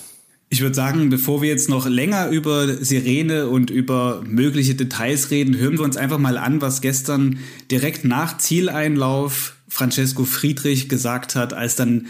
Ich 0.49 0.61
würde 0.63 0.77
sagen, 0.77 1.11
bevor 1.11 1.43
wir 1.43 1.49
jetzt 1.49 1.69
noch 1.69 1.87
länger 1.87 2.29
über 2.29 2.69
Sirene 2.69 3.49
und 3.49 3.69
über 3.69 4.23
mögliche 4.25 4.77
Details 4.77 5.31
reden, 5.33 5.57
hören 5.57 5.77
wir 5.77 5.85
uns 5.85 5.97
einfach 5.97 6.19
mal 6.19 6.39
an, 6.39 6.63
was 6.63 6.81
gestern 6.81 7.41
direkt 7.71 8.05
nach 8.05 8.39
Zieleinlauf 8.39 9.57
Francesco 9.69 10.25
Friedrich 10.25 10.89
gesagt 10.89 11.35
hat, 11.35 11.53
als 11.53 11.75
dann 11.75 12.07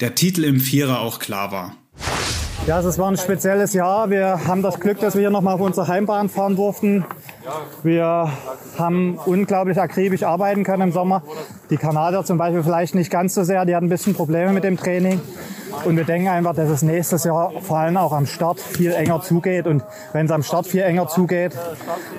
der 0.00 0.14
Titel 0.14 0.44
im 0.44 0.60
Vierer 0.60 1.00
auch 1.00 1.18
klar 1.20 1.52
war. 1.52 1.74
Ja, 2.66 2.78
es 2.80 2.98
war 2.98 3.10
ein 3.10 3.16
spezielles 3.16 3.72
Jahr. 3.72 4.10
Wir 4.10 4.46
haben 4.46 4.60
das 4.60 4.78
Glück, 4.78 5.00
dass 5.00 5.14
wir 5.14 5.22
hier 5.22 5.30
nochmal 5.30 5.54
auf 5.54 5.62
unserer 5.62 5.88
Heimbahn 5.88 6.28
fahren 6.28 6.56
durften. 6.56 7.06
Wir 7.82 8.30
haben 8.76 9.18
unglaublich 9.24 9.80
akribisch 9.80 10.22
arbeiten 10.22 10.64
können 10.64 10.82
im 10.82 10.92
Sommer. 10.92 11.22
Die 11.70 11.78
Kanadier 11.78 12.22
zum 12.24 12.36
Beispiel 12.36 12.62
vielleicht 12.62 12.94
nicht 12.94 13.10
ganz 13.10 13.34
so 13.34 13.42
sehr, 13.42 13.64
die 13.64 13.74
hatten 13.74 13.86
ein 13.86 13.90
bisschen 13.90 14.14
Probleme 14.14 14.52
mit 14.52 14.64
dem 14.64 14.76
Training. 14.76 15.20
Und 15.84 15.96
wir 15.96 16.04
denken 16.04 16.28
einfach, 16.28 16.54
dass 16.54 16.68
es 16.68 16.82
nächstes 16.82 17.24
Jahr 17.24 17.52
vor 17.60 17.78
allem 17.78 17.96
auch 17.96 18.12
am 18.12 18.26
Start 18.26 18.60
viel 18.60 18.92
enger 18.92 19.20
zugeht. 19.20 19.66
Und 19.66 19.82
wenn 20.12 20.26
es 20.26 20.32
am 20.32 20.42
Start 20.42 20.66
viel 20.66 20.82
enger 20.82 21.08
zugeht, 21.08 21.52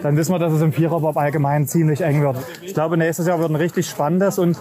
dann 0.04 0.18
wissen 0.18 0.34
wir, 0.34 0.40
dass 0.40 0.54
es 0.54 0.62
im 0.62 0.74
Viererbob 0.74 1.18
allgemein 1.18 1.68
ziemlich 1.68 2.02
eng 2.02 2.22
wird. 2.22 2.38
Ich 2.62 2.74
glaube, 2.74 2.98
nächstes 2.98 3.28
Jahr 3.28 3.40
wird 3.40 3.50
ein 3.50 3.56
richtig 3.56 3.90
spannendes 3.90 4.40
und 4.40 4.58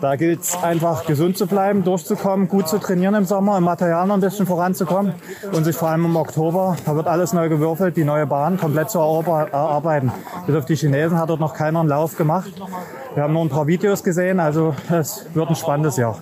da 0.00 0.16
gilt 0.16 0.42
es 0.42 0.56
einfach 0.62 1.06
gesund 1.06 1.38
zu 1.38 1.46
bleiben, 1.46 1.84
durchzukommen, 1.84 2.48
gut 2.48 2.68
zu 2.68 2.78
trainieren 2.78 3.14
im 3.14 3.24
Sommer, 3.24 3.58
im 3.58 3.64
Material 3.64 4.06
noch 4.06 4.14
ein 4.14 4.20
bisschen 4.20 4.46
voranzukommen 4.46 5.14
und 5.52 5.64
sich 5.64 5.76
vor 5.76 5.88
allem 5.88 6.04
im 6.04 6.16
Oktober, 6.16 6.76
da 6.84 6.96
wird 6.96 7.06
alles 7.06 7.32
neu 7.32 7.48
gewürfelt, 7.48 7.96
die 7.96 8.04
neue 8.04 8.26
Bahn 8.26 8.58
komplett 8.58 8.90
zu 8.90 8.98
erarbeiten. 8.98 10.12
Bis 10.46 10.56
auf 10.56 10.64
die 10.64 10.74
Chinesen 10.74 11.18
hat 11.18 11.30
dort 11.30 11.40
noch 11.40 11.54
keiner 11.54 11.80
einen 11.80 11.88
Lauf 11.88 12.16
gemacht. 12.16 12.52
Wir 13.14 13.22
haben 13.22 13.32
nur 13.32 13.42
ein 13.42 13.48
paar 13.48 13.66
Videos 13.66 14.02
gesehen, 14.02 14.40
also 14.40 14.74
es 14.90 15.26
wird 15.34 15.48
ein 15.48 15.56
spannendes 15.56 15.96
Jahr. 15.96 16.18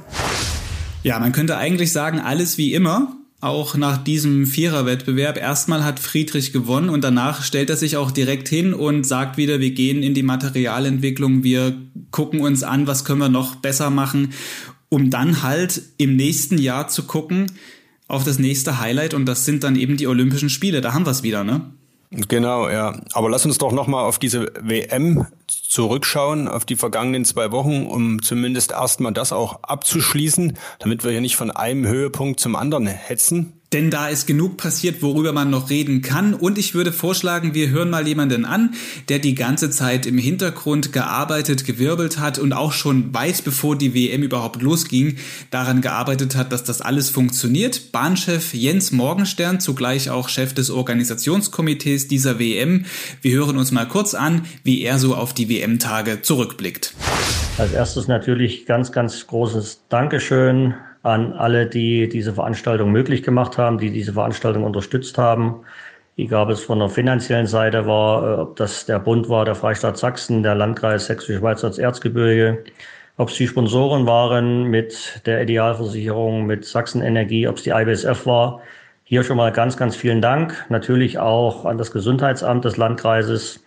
Ja, 1.02 1.18
man 1.18 1.32
könnte 1.32 1.56
eigentlich 1.56 1.92
sagen, 1.92 2.20
alles 2.20 2.58
wie 2.58 2.74
immer 2.74 3.16
auch 3.42 3.74
nach 3.74 3.98
diesem 3.98 4.46
Viererwettbewerb. 4.46 5.36
Erstmal 5.36 5.84
hat 5.84 5.98
Friedrich 5.98 6.52
gewonnen 6.52 6.88
und 6.88 7.02
danach 7.02 7.42
stellt 7.42 7.70
er 7.70 7.76
sich 7.76 7.96
auch 7.96 8.12
direkt 8.12 8.48
hin 8.48 8.72
und 8.72 9.04
sagt 9.04 9.36
wieder, 9.36 9.58
wir 9.58 9.72
gehen 9.72 10.04
in 10.04 10.14
die 10.14 10.22
Materialentwicklung, 10.22 11.42
wir 11.42 11.76
gucken 12.12 12.40
uns 12.40 12.62
an, 12.62 12.86
was 12.86 13.04
können 13.04 13.18
wir 13.18 13.28
noch 13.28 13.56
besser 13.56 13.90
machen, 13.90 14.32
um 14.90 15.10
dann 15.10 15.42
halt 15.42 15.82
im 15.98 16.14
nächsten 16.14 16.56
Jahr 16.56 16.86
zu 16.86 17.02
gucken 17.02 17.50
auf 18.06 18.22
das 18.22 18.38
nächste 18.38 18.78
Highlight 18.78 19.12
und 19.12 19.26
das 19.26 19.44
sind 19.44 19.64
dann 19.64 19.74
eben 19.74 19.96
die 19.96 20.06
Olympischen 20.06 20.48
Spiele. 20.48 20.80
Da 20.80 20.92
haben 20.92 21.04
wir 21.04 21.10
es 21.10 21.24
wieder, 21.24 21.42
ne? 21.42 21.62
Genau, 22.28 22.68
ja. 22.68 23.00
Aber 23.12 23.28
lass 23.28 23.44
uns 23.44 23.58
doch 23.58 23.72
nochmal 23.72 24.04
auf 24.04 24.20
diese 24.20 24.52
WM 24.60 25.26
zurückschauen, 25.72 26.48
auf 26.48 26.66
die 26.66 26.76
vergangenen 26.76 27.24
zwei 27.24 27.50
Wochen, 27.50 27.86
um 27.86 28.22
zumindest 28.22 28.72
erstmal 28.72 29.12
das 29.12 29.32
auch 29.32 29.62
abzuschließen, 29.62 30.58
damit 30.80 31.02
wir 31.02 31.12
hier 31.12 31.22
nicht 31.22 31.36
von 31.36 31.50
einem 31.50 31.86
Höhepunkt 31.86 32.40
zum 32.40 32.56
anderen 32.56 32.86
hetzen. 32.86 33.54
Denn 33.72 33.90
da 33.90 34.08
ist 34.08 34.26
genug 34.26 34.58
passiert, 34.58 35.00
worüber 35.00 35.32
man 35.32 35.48
noch 35.48 35.70
reden 35.70 36.02
kann. 36.02 36.34
Und 36.34 36.58
ich 36.58 36.74
würde 36.74 36.92
vorschlagen, 36.92 37.54
wir 37.54 37.70
hören 37.70 37.88
mal 37.88 38.06
jemanden 38.06 38.44
an, 38.44 38.74
der 39.08 39.18
die 39.18 39.34
ganze 39.34 39.70
Zeit 39.70 40.04
im 40.04 40.18
Hintergrund 40.18 40.92
gearbeitet, 40.92 41.64
gewirbelt 41.64 42.18
hat 42.18 42.38
und 42.38 42.52
auch 42.52 42.72
schon 42.72 43.14
weit 43.14 43.44
bevor 43.44 43.76
die 43.76 43.94
WM 43.94 44.22
überhaupt 44.22 44.60
losging, 44.60 45.16
daran 45.50 45.80
gearbeitet 45.80 46.36
hat, 46.36 46.52
dass 46.52 46.64
das 46.64 46.82
alles 46.82 47.08
funktioniert. 47.08 47.92
Bahnchef 47.92 48.52
Jens 48.52 48.92
Morgenstern, 48.92 49.58
zugleich 49.58 50.10
auch 50.10 50.28
Chef 50.28 50.52
des 50.52 50.70
Organisationskomitees 50.70 52.08
dieser 52.08 52.38
WM. 52.38 52.84
Wir 53.22 53.36
hören 53.36 53.56
uns 53.56 53.72
mal 53.72 53.88
kurz 53.88 54.12
an, 54.12 54.44
wie 54.64 54.82
er 54.82 54.98
so 54.98 55.14
auf 55.14 55.32
die 55.32 55.48
WM-Tage 55.62 56.22
zurückblickt. 56.22 56.94
Als 57.58 57.72
erstes 57.72 58.08
natürlich 58.08 58.66
ganz, 58.66 58.90
ganz 58.92 59.26
großes 59.26 59.84
Dankeschön 59.88 60.74
an 61.02 61.32
alle, 61.32 61.66
die 61.66 62.08
diese 62.08 62.32
Veranstaltung 62.32 62.90
möglich 62.90 63.22
gemacht 63.22 63.58
haben, 63.58 63.78
die 63.78 63.90
diese 63.90 64.12
Veranstaltung 64.12 64.64
unterstützt 64.64 65.18
haben. 65.18 65.60
Egal, 66.16 66.44
ob 66.44 66.50
es 66.50 66.60
von 66.60 66.78
der 66.78 66.88
finanziellen 66.88 67.46
Seite 67.46 67.86
war, 67.86 68.22
äh, 68.22 68.40
ob 68.40 68.56
das 68.56 68.86
der 68.86 68.98
Bund 68.98 69.28
war, 69.28 69.44
der 69.44 69.54
Freistaat 69.54 69.96
Sachsen, 69.96 70.42
der 70.42 70.54
Landkreis 70.54 71.06
Sächsische 71.06 71.38
Schweiz 71.38 71.64
als 71.64 71.78
Erzgebirge, 71.78 72.64
ob 73.16 73.28
es 73.28 73.36
die 73.36 73.46
Sponsoren 73.46 74.06
waren 74.06 74.64
mit 74.64 75.22
der 75.26 75.42
Idealversicherung, 75.42 76.44
mit 76.46 76.64
Sachsen 76.64 77.02
Energie, 77.02 77.46
ob 77.48 77.56
es 77.56 77.62
die 77.62 77.70
IBSF 77.70 78.26
war. 78.26 78.60
Hier 79.04 79.24
schon 79.24 79.36
mal 79.36 79.52
ganz, 79.52 79.76
ganz 79.76 79.96
vielen 79.96 80.20
Dank. 80.20 80.66
Natürlich 80.68 81.18
auch 81.18 81.64
an 81.64 81.78
das 81.78 81.92
Gesundheitsamt 81.92 82.64
des 82.64 82.76
Landkreises, 82.76 83.61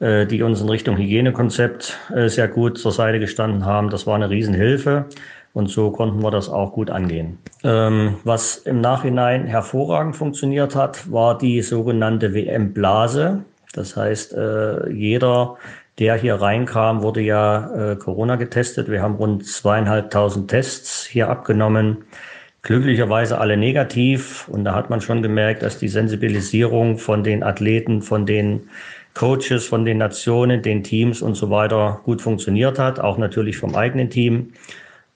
die 0.00 0.42
uns 0.42 0.60
in 0.60 0.68
Richtung 0.68 0.96
Hygienekonzept 0.96 1.98
äh, 2.14 2.28
sehr 2.28 2.48
gut 2.48 2.78
zur 2.78 2.92
Seite 2.92 3.20
gestanden 3.20 3.66
haben. 3.66 3.90
Das 3.90 4.06
war 4.06 4.14
eine 4.14 4.30
Riesenhilfe. 4.30 5.06
Und 5.52 5.68
so 5.68 5.90
konnten 5.90 6.22
wir 6.22 6.30
das 6.30 6.48
auch 6.48 6.72
gut 6.72 6.90
angehen. 6.90 7.38
Ähm, 7.64 8.16
was 8.24 8.56
im 8.56 8.80
Nachhinein 8.80 9.46
hervorragend 9.46 10.16
funktioniert 10.16 10.76
hat, 10.76 11.10
war 11.10 11.36
die 11.36 11.60
sogenannte 11.60 12.34
WM-Blase. 12.34 13.42
Das 13.74 13.96
heißt, 13.96 14.32
äh, 14.34 14.90
jeder, 14.90 15.56
der 15.98 16.14
hier 16.14 16.36
reinkam, 16.36 17.02
wurde 17.02 17.20
ja 17.20 17.92
äh, 17.92 17.96
Corona 17.96 18.36
getestet. 18.36 18.88
Wir 18.88 19.02
haben 19.02 19.16
rund 19.16 19.44
zweieinhalbtausend 19.44 20.48
Tests 20.48 21.04
hier 21.04 21.28
abgenommen. 21.28 22.04
Glücklicherweise 22.62 23.38
alle 23.38 23.56
negativ. 23.56 24.46
Und 24.48 24.64
da 24.64 24.74
hat 24.74 24.88
man 24.88 25.00
schon 25.00 25.20
gemerkt, 25.20 25.62
dass 25.62 25.78
die 25.78 25.88
Sensibilisierung 25.88 26.98
von 26.98 27.24
den 27.24 27.42
Athleten, 27.42 28.02
von 28.02 28.24
den 28.24 28.68
Coaches, 29.14 29.66
von 29.66 29.84
den 29.84 29.98
Nationen, 29.98 30.62
den 30.62 30.82
Teams 30.82 31.22
und 31.22 31.34
so 31.34 31.50
weiter 31.50 32.00
gut 32.04 32.22
funktioniert 32.22 32.78
hat. 32.78 33.00
Auch 33.00 33.18
natürlich 33.18 33.56
vom 33.56 33.74
eigenen 33.74 34.10
Team 34.10 34.52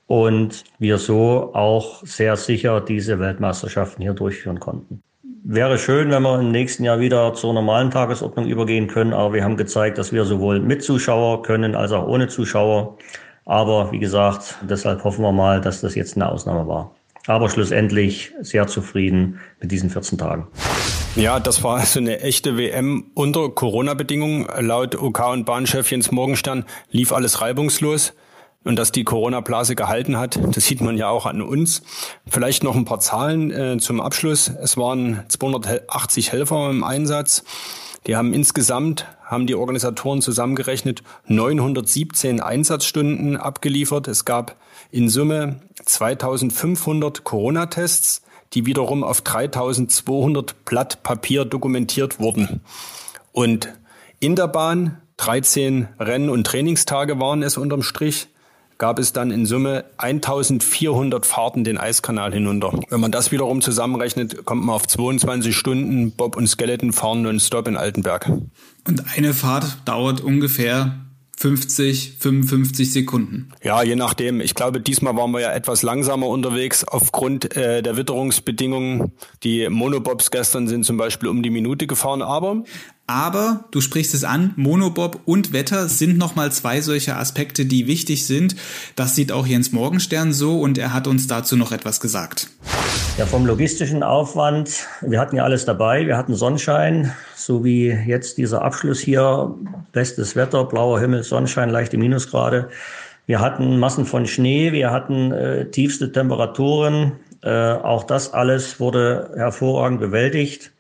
und 0.06 0.64
wir 0.78 0.98
so 0.98 1.54
auch 1.54 2.02
sehr 2.04 2.36
sicher 2.36 2.80
diese 2.80 3.18
Weltmeisterschaften 3.18 4.02
hier 4.02 4.12
durchführen 4.12 4.60
konnten. 4.60 5.02
Wäre 5.46 5.78
schön, 5.78 6.10
wenn 6.10 6.22
wir 6.22 6.40
im 6.40 6.50
nächsten 6.52 6.84
Jahr 6.84 7.00
wieder 7.00 7.34
zur 7.34 7.52
normalen 7.52 7.90
Tagesordnung 7.90 8.46
übergehen 8.46 8.86
können, 8.86 9.12
aber 9.12 9.34
wir 9.34 9.44
haben 9.44 9.56
gezeigt, 9.56 9.98
dass 9.98 10.12
wir 10.12 10.24
sowohl 10.24 10.60
mit 10.60 10.82
Zuschauer 10.82 11.42
können 11.42 11.74
als 11.74 11.92
auch 11.92 12.06
ohne 12.06 12.28
Zuschauer. 12.28 12.96
Aber 13.44 13.92
wie 13.92 13.98
gesagt, 13.98 14.56
deshalb 14.62 15.04
hoffen 15.04 15.22
wir 15.22 15.32
mal, 15.32 15.60
dass 15.60 15.82
das 15.82 15.94
jetzt 15.94 16.16
eine 16.16 16.30
Ausnahme 16.30 16.66
war. 16.66 16.94
Aber 17.26 17.48
schlussendlich 17.48 18.32
sehr 18.40 18.66
zufrieden 18.66 19.40
mit 19.60 19.72
diesen 19.72 19.88
14 19.90 20.18
Tagen. 20.18 20.46
Ja, 21.16 21.40
das 21.40 21.62
war 21.62 21.78
also 21.78 22.00
eine 22.00 22.20
echte 22.20 22.58
WM 22.58 23.10
unter 23.14 23.48
Corona-Bedingungen. 23.48 24.46
Laut 24.58 24.96
OK 24.96 25.32
und 25.32 25.44
Bahnchef 25.44 25.90
Jens 25.90 26.10
Morgenstern 26.10 26.64
lief 26.90 27.12
alles 27.12 27.40
reibungslos. 27.40 28.14
Und 28.64 28.78
dass 28.78 28.92
die 28.92 29.04
Corona-Blase 29.04 29.74
gehalten 29.76 30.18
hat, 30.18 30.38
das 30.56 30.64
sieht 30.64 30.80
man 30.80 30.96
ja 30.96 31.08
auch 31.08 31.26
an 31.26 31.42
uns. 31.42 31.82
Vielleicht 32.26 32.64
noch 32.64 32.74
ein 32.74 32.86
paar 32.86 32.98
Zahlen 32.98 33.50
äh, 33.50 33.76
zum 33.78 34.00
Abschluss. 34.00 34.48
Es 34.48 34.76
waren 34.76 35.22
280 35.28 36.32
Helfer 36.32 36.70
im 36.70 36.82
Einsatz. 36.82 37.44
Die 38.06 38.16
haben 38.16 38.32
insgesamt, 38.32 39.06
haben 39.22 39.46
die 39.46 39.54
Organisatoren 39.54 40.20
zusammengerechnet, 40.20 41.02
917 41.26 42.40
Einsatzstunden 42.40 43.36
abgeliefert. 43.36 44.08
Es 44.08 44.24
gab 44.24 44.56
in 44.94 45.08
Summe 45.08 45.56
2500 45.84 47.24
Corona-Tests, 47.24 48.22
die 48.52 48.64
wiederum 48.64 49.02
auf 49.02 49.22
3200 49.22 50.64
Blatt 50.64 51.02
Papier 51.02 51.44
dokumentiert 51.44 52.20
wurden. 52.20 52.60
Und 53.32 53.74
in 54.20 54.36
der 54.36 54.46
Bahn 54.46 54.98
13 55.16 55.88
Rennen- 55.98 56.30
und 56.30 56.46
Trainingstage 56.46 57.18
waren 57.18 57.42
es 57.42 57.56
unterm 57.56 57.82
Strich 57.82 58.28
gab 58.76 58.98
es 58.98 59.12
dann 59.12 59.30
in 59.30 59.46
Summe 59.46 59.84
1400 59.98 61.24
Fahrten 61.24 61.62
den 61.62 61.78
Eiskanal 61.78 62.32
hinunter. 62.32 62.80
Wenn 62.90 63.00
man 63.00 63.12
das 63.12 63.30
wiederum 63.30 63.60
zusammenrechnet, 63.60 64.44
kommt 64.44 64.64
man 64.64 64.74
auf 64.74 64.86
22 64.86 65.56
Stunden 65.56 66.10
Bob 66.10 66.36
und 66.36 66.48
Skeleton 66.48 66.92
fahren 66.92 67.22
non-stop 67.22 67.68
in 67.68 67.76
Altenberg. 67.76 68.30
Und 68.86 69.04
eine 69.16 69.32
Fahrt 69.32 69.78
dauert 69.84 70.20
ungefähr 70.20 71.03
50, 71.44 72.16
55 72.20 72.90
Sekunden. 72.90 73.50
Ja, 73.62 73.82
je 73.82 73.96
nachdem. 73.96 74.40
Ich 74.40 74.54
glaube, 74.54 74.80
diesmal 74.80 75.14
waren 75.14 75.30
wir 75.32 75.40
ja 75.40 75.52
etwas 75.52 75.82
langsamer 75.82 76.26
unterwegs 76.26 76.84
aufgrund 76.84 77.54
äh, 77.54 77.82
der 77.82 77.98
Witterungsbedingungen. 77.98 79.12
Die 79.42 79.68
Monobobs 79.68 80.30
gestern 80.30 80.68
sind 80.68 80.86
zum 80.86 80.96
Beispiel 80.96 81.28
um 81.28 81.42
die 81.42 81.50
Minute 81.50 81.86
gefahren, 81.86 82.22
aber 82.22 82.64
aber 83.06 83.64
du 83.70 83.80
sprichst 83.80 84.14
es 84.14 84.24
an, 84.24 84.54
Monobob 84.56 85.20
und 85.26 85.52
Wetter 85.52 85.88
sind 85.88 86.16
nochmal 86.16 86.52
zwei 86.52 86.80
solche 86.80 87.16
Aspekte, 87.16 87.66
die 87.66 87.86
wichtig 87.86 88.26
sind. 88.26 88.56
Das 88.96 89.14
sieht 89.14 89.30
auch 89.30 89.46
Jens 89.46 89.72
Morgenstern 89.72 90.32
so 90.32 90.60
und 90.60 90.78
er 90.78 90.94
hat 90.94 91.06
uns 91.06 91.26
dazu 91.26 91.56
noch 91.56 91.72
etwas 91.72 92.00
gesagt. 92.00 92.48
Ja, 93.18 93.26
vom 93.26 93.46
logistischen 93.46 94.02
Aufwand, 94.02 94.86
wir 95.00 95.20
hatten 95.20 95.36
ja 95.36 95.44
alles 95.44 95.64
dabei. 95.64 96.06
Wir 96.06 96.16
hatten 96.16 96.34
Sonnenschein, 96.34 97.12
so 97.36 97.64
wie 97.64 97.88
jetzt 97.88 98.38
dieser 98.38 98.62
Abschluss 98.62 99.00
hier. 99.00 99.54
Bestes 99.92 100.34
Wetter, 100.34 100.64
blauer 100.64 100.98
Himmel, 100.98 101.22
Sonnenschein, 101.22 101.70
leichte 101.70 101.96
Minusgrade. 101.96 102.70
Wir 103.26 103.40
hatten 103.40 103.78
Massen 103.78 104.04
von 104.04 104.26
Schnee, 104.26 104.72
wir 104.72 104.90
hatten 104.90 105.30
äh, 105.32 105.70
tiefste 105.70 106.10
Temperaturen. 106.10 107.12
Äh, 107.42 107.50
auch 107.50 108.04
das 108.04 108.32
alles 108.32 108.80
wurde 108.80 109.30
hervorragend 109.36 110.00
bewältigt. 110.00 110.72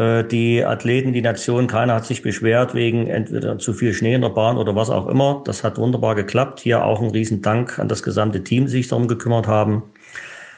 Äh, 0.00 0.24
die 0.24 0.64
Athleten, 0.64 1.12
die 1.12 1.20
Nation, 1.20 1.66
keiner 1.66 1.94
hat 1.94 2.06
sich 2.06 2.22
beschwert 2.22 2.74
wegen 2.74 3.06
entweder 3.06 3.58
zu 3.58 3.74
viel 3.74 3.92
Schnee 3.92 4.14
in 4.14 4.22
der 4.22 4.30
Bahn 4.30 4.56
oder 4.56 4.74
was 4.74 4.88
auch 4.88 5.06
immer. 5.06 5.42
Das 5.44 5.62
hat 5.62 5.76
wunderbar 5.76 6.14
geklappt. 6.14 6.60
Hier 6.60 6.84
auch 6.84 7.02
ein 7.02 7.10
Riesendank 7.10 7.78
an 7.78 7.88
das 7.88 8.02
gesamte 8.02 8.42
Team, 8.42 8.64
die 8.64 8.70
sich 8.70 8.88
darum 8.88 9.08
gekümmert 9.08 9.46
haben. 9.46 9.82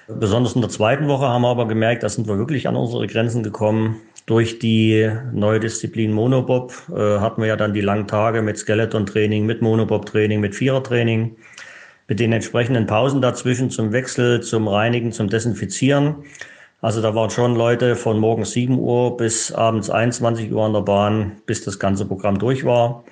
Besonders 0.06 0.54
in 0.54 0.60
der 0.60 0.70
zweiten 0.70 1.08
Woche 1.08 1.26
haben 1.26 1.42
wir 1.42 1.48
aber 1.48 1.66
gemerkt, 1.66 2.02
da 2.02 2.08
sind 2.08 2.28
wir 2.28 2.38
wirklich 2.38 2.68
an 2.68 2.76
unsere 2.76 3.06
Grenzen 3.06 3.42
gekommen. 3.42 4.00
Durch 4.26 4.60
die 4.60 5.10
neue 5.32 5.58
Disziplin 5.58 6.12
Monobob 6.12 6.72
äh, 6.90 7.18
hatten 7.18 7.40
wir 7.40 7.48
ja 7.48 7.56
dann 7.56 7.72
die 7.74 7.80
langen 7.80 8.06
Tage 8.06 8.42
mit 8.42 8.58
Skeleton-Training, 8.58 9.46
mit 9.46 9.62
Monobob-Training, 9.62 10.38
mit 10.38 10.54
Vierer-Training, 10.54 11.36
mit 12.06 12.20
den 12.20 12.32
entsprechenden 12.32 12.86
Pausen 12.86 13.20
dazwischen 13.20 13.70
zum 13.70 13.92
Wechsel, 13.92 14.40
zum 14.40 14.68
Reinigen, 14.68 15.10
zum 15.10 15.28
Desinfizieren. 15.28 16.16
Also 16.82 17.00
da 17.00 17.14
waren 17.14 17.30
schon 17.30 17.54
Leute 17.54 17.94
von 17.94 18.18
morgens 18.18 18.50
7 18.50 18.76
Uhr 18.76 19.16
bis 19.16 19.52
abends 19.52 19.88
21 19.88 20.52
Uhr 20.52 20.64
an 20.64 20.72
der 20.72 20.80
Bahn, 20.80 21.36
bis 21.46 21.64
das 21.64 21.78
ganze 21.78 22.04
Programm 22.04 22.40
durch 22.40 22.64
war. 22.64 23.04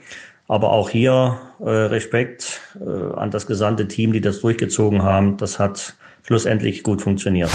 Aber 0.48 0.72
auch 0.72 0.90
hier 0.90 1.38
äh, 1.60 1.70
Respekt 1.70 2.60
äh, 2.80 3.14
an 3.14 3.30
das 3.30 3.46
gesamte 3.46 3.86
Team, 3.86 4.12
die 4.12 4.20
das 4.20 4.40
durchgezogen 4.40 5.04
haben. 5.04 5.36
Das 5.36 5.60
hat 5.60 5.94
schlussendlich 6.24 6.82
gut 6.82 7.00
funktioniert. 7.00 7.50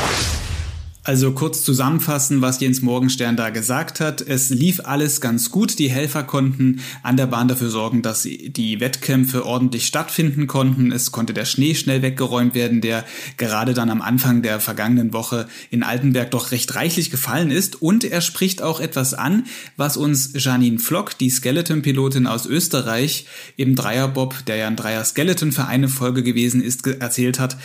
Also 1.08 1.34
kurz 1.34 1.64
zusammenfassen, 1.64 2.42
was 2.42 2.60
Jens 2.60 2.82
Morgenstern 2.82 3.38
da 3.38 3.52
gesagt 3.52 4.00
hat. 4.00 4.22
Es 4.22 4.50
lief 4.50 4.82
alles 4.86 5.22
ganz 5.22 5.52
gut. 5.52 5.78
Die 5.78 5.88
Helfer 5.88 6.24
konnten 6.24 6.82
an 7.04 7.16
der 7.16 7.28
Bahn 7.28 7.48
dafür 7.48 7.70
sorgen, 7.70 8.02
dass 8.02 8.24
die 8.24 8.80
Wettkämpfe 8.80 9.46
ordentlich 9.46 9.86
stattfinden 9.86 10.48
konnten. 10.48 10.92
Es 10.92 11.12
konnte 11.12 11.36
der 11.36 11.46
Schnee 11.46 11.76
schnell 11.76 12.02
weggeräumt 12.02 12.56
werden, 12.56 12.82
der 12.82 13.06
gerade 13.38 13.76
dann 13.76 13.92
am 13.92 14.02
Anfang 14.02 14.42
der 14.42 14.60
vergangenen 14.60 15.14
Woche 15.14 15.48
in 15.70 15.84
Altenberg 15.84 16.32
doch 16.32 16.50
recht 16.50 16.74
reichlich 16.74 17.12
gefallen 17.12 17.52
ist. 17.52 17.84
Und 17.84 18.04
er 18.04 18.22
spricht 18.22 18.64
auch 18.64 18.80
etwas 18.80 19.14
an, 19.14 19.46
was 19.78 19.98
uns 19.98 20.32
Janine 20.34 20.80
Flock, 20.80 21.20
die 21.20 21.30
Skeleton-Pilotin 21.30 22.26
aus 22.26 22.48
Österreich 22.48 23.28
im 23.58 23.76
Dreierbob, 23.76 24.44
der 24.48 24.56
ja 24.56 24.68
ein 24.68 24.76
Dreier-Skeleton 24.76 25.52
für 25.52 25.66
eine 25.66 25.88
Folge 25.88 26.24
gewesen 26.24 26.64
ist, 26.64 26.88
erzählt 26.88 27.40
hat. 27.40 27.58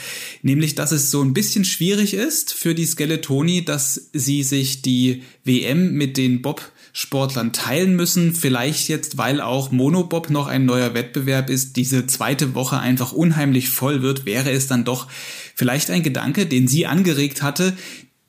Nämlich, 0.43 0.75
dass 0.75 0.93
es 0.93 1.11
so 1.11 1.23
ein 1.23 1.33
bisschen 1.33 1.65
schwierig 1.65 2.13
ist 2.13 2.53
für 2.53 2.75
die 2.75 2.85
Skeleton 2.85 3.30
Toni, 3.31 3.65
dass 3.65 4.11
sie 4.13 4.43
sich 4.43 4.83
die 4.83 5.23
WM 5.45 5.93
mit 5.93 6.17
den 6.17 6.43
Bob-Sportlern 6.43 7.53
teilen 7.53 7.95
müssen. 7.95 8.35
Vielleicht 8.35 8.89
jetzt, 8.89 9.19
weil 9.19 9.41
auch 9.41 9.71
Monobob 9.71 10.31
noch 10.31 10.49
ein 10.49 10.65
neuer 10.65 10.95
Wettbewerb 10.95 11.49
ist, 11.49 11.77
diese 11.77 12.09
zweite 12.09 12.57
Woche 12.57 12.81
einfach 12.81 13.13
unheimlich 13.13 13.69
voll 13.69 14.03
wird, 14.03 14.27
wäre 14.27 14.51
es 14.51 14.67
dann 14.67 14.85
doch 14.85 15.07
vielleicht 15.55 15.91
ein 15.91 16.03
Gedanke, 16.03 16.47
den 16.47 16.67
sie 16.67 16.87
angeregt 16.87 17.41
hatte, 17.41 17.77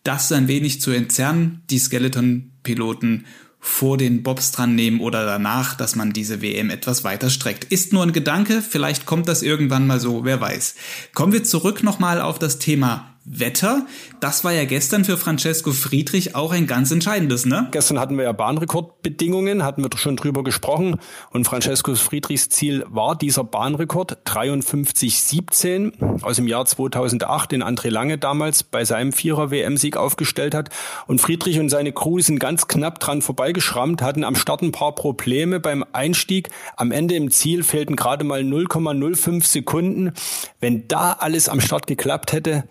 das 0.04 0.32
ein 0.32 0.48
wenig 0.48 0.82
zu 0.82 0.92
entzerren, 0.92 1.64
die 1.72 1.80
Skeleton-Piloten 1.80 3.26
vor 3.60 3.98
den 3.98 4.22
Bobs 4.22 4.52
dran 4.52 4.76
nehmen 4.76 5.00
oder 5.00 5.26
danach, 5.26 5.74
dass 5.74 5.96
man 5.96 6.14
diese 6.14 6.44
WM 6.44 6.70
etwas 6.70 7.04
weiter 7.04 7.32
streckt. 7.32 7.64
Ist 7.64 7.92
nur 7.92 8.04
ein 8.04 8.14
Gedanke, 8.14 8.62
vielleicht 8.62 9.08
kommt 9.08 9.28
das 9.28 9.42
irgendwann 9.42 9.88
mal 9.88 10.00
so, 10.00 10.26
wer 10.26 10.40
weiß. 10.40 10.76
Kommen 11.16 11.34
wir 11.34 11.44
zurück 11.44 11.82
nochmal 11.82 12.22
auf 12.22 12.38
das 12.38 12.60
Thema 12.60 13.11
Wetter. 13.24 13.86
Das 14.20 14.44
war 14.44 14.52
ja 14.52 14.66
gestern 14.66 15.06
für 15.06 15.16
Francesco 15.16 15.72
Friedrich 15.72 16.36
auch 16.36 16.52
ein 16.52 16.66
ganz 16.66 16.90
entscheidendes, 16.90 17.46
ne? 17.46 17.68
Gestern 17.72 18.00
hatten 18.00 18.18
wir 18.18 18.24
ja 18.24 18.32
Bahnrekordbedingungen, 18.32 19.64
hatten 19.64 19.84
wir 19.84 19.90
schon 19.96 20.16
drüber 20.16 20.44
gesprochen. 20.44 20.98
Und 21.30 21.46
Francesco 21.46 21.94
Friedrichs 21.94 22.50
Ziel 22.50 22.84
war 22.90 23.16
dieser 23.16 23.44
Bahnrekord 23.44 24.18
53,17 24.26 26.24
aus 26.24 26.38
dem 26.38 26.48
Jahr 26.48 26.66
2008, 26.66 27.52
den 27.52 27.64
André 27.64 27.90
Lange 27.90 28.18
damals 28.18 28.64
bei 28.64 28.86
seinem 28.86 29.14
Vierer-WM-Sieg 29.14 29.98
aufgestellt 29.98 30.56
hat. 30.56 30.70
Und 31.06 31.22
Friedrich 31.22 31.60
und 31.60 31.70
seine 31.70 31.92
Crew 31.92 32.20
sind 32.20 32.40
ganz 32.40 32.68
knapp 32.68 33.00
dran 33.00 33.22
vorbeigeschrammt, 33.22 34.02
hatten 34.02 34.24
am 34.24 34.36
Start 34.36 34.64
ein 34.64 34.72
paar 34.72 34.96
Probleme 34.96 35.60
beim 35.60 35.86
Einstieg. 35.94 36.50
Am 36.76 36.92
Ende 36.92 37.16
im 37.16 37.30
Ziel 37.30 37.64
fehlten 37.64 37.96
gerade 37.96 38.24
mal 38.24 38.42
0,05 38.42 39.46
Sekunden. 39.46 40.14
Wenn 40.60 40.88
da 40.88 41.14
alles 41.14 41.50
am 41.50 41.62
Start 41.62 41.86
geklappt 41.86 42.34
hätte, 42.34 42.64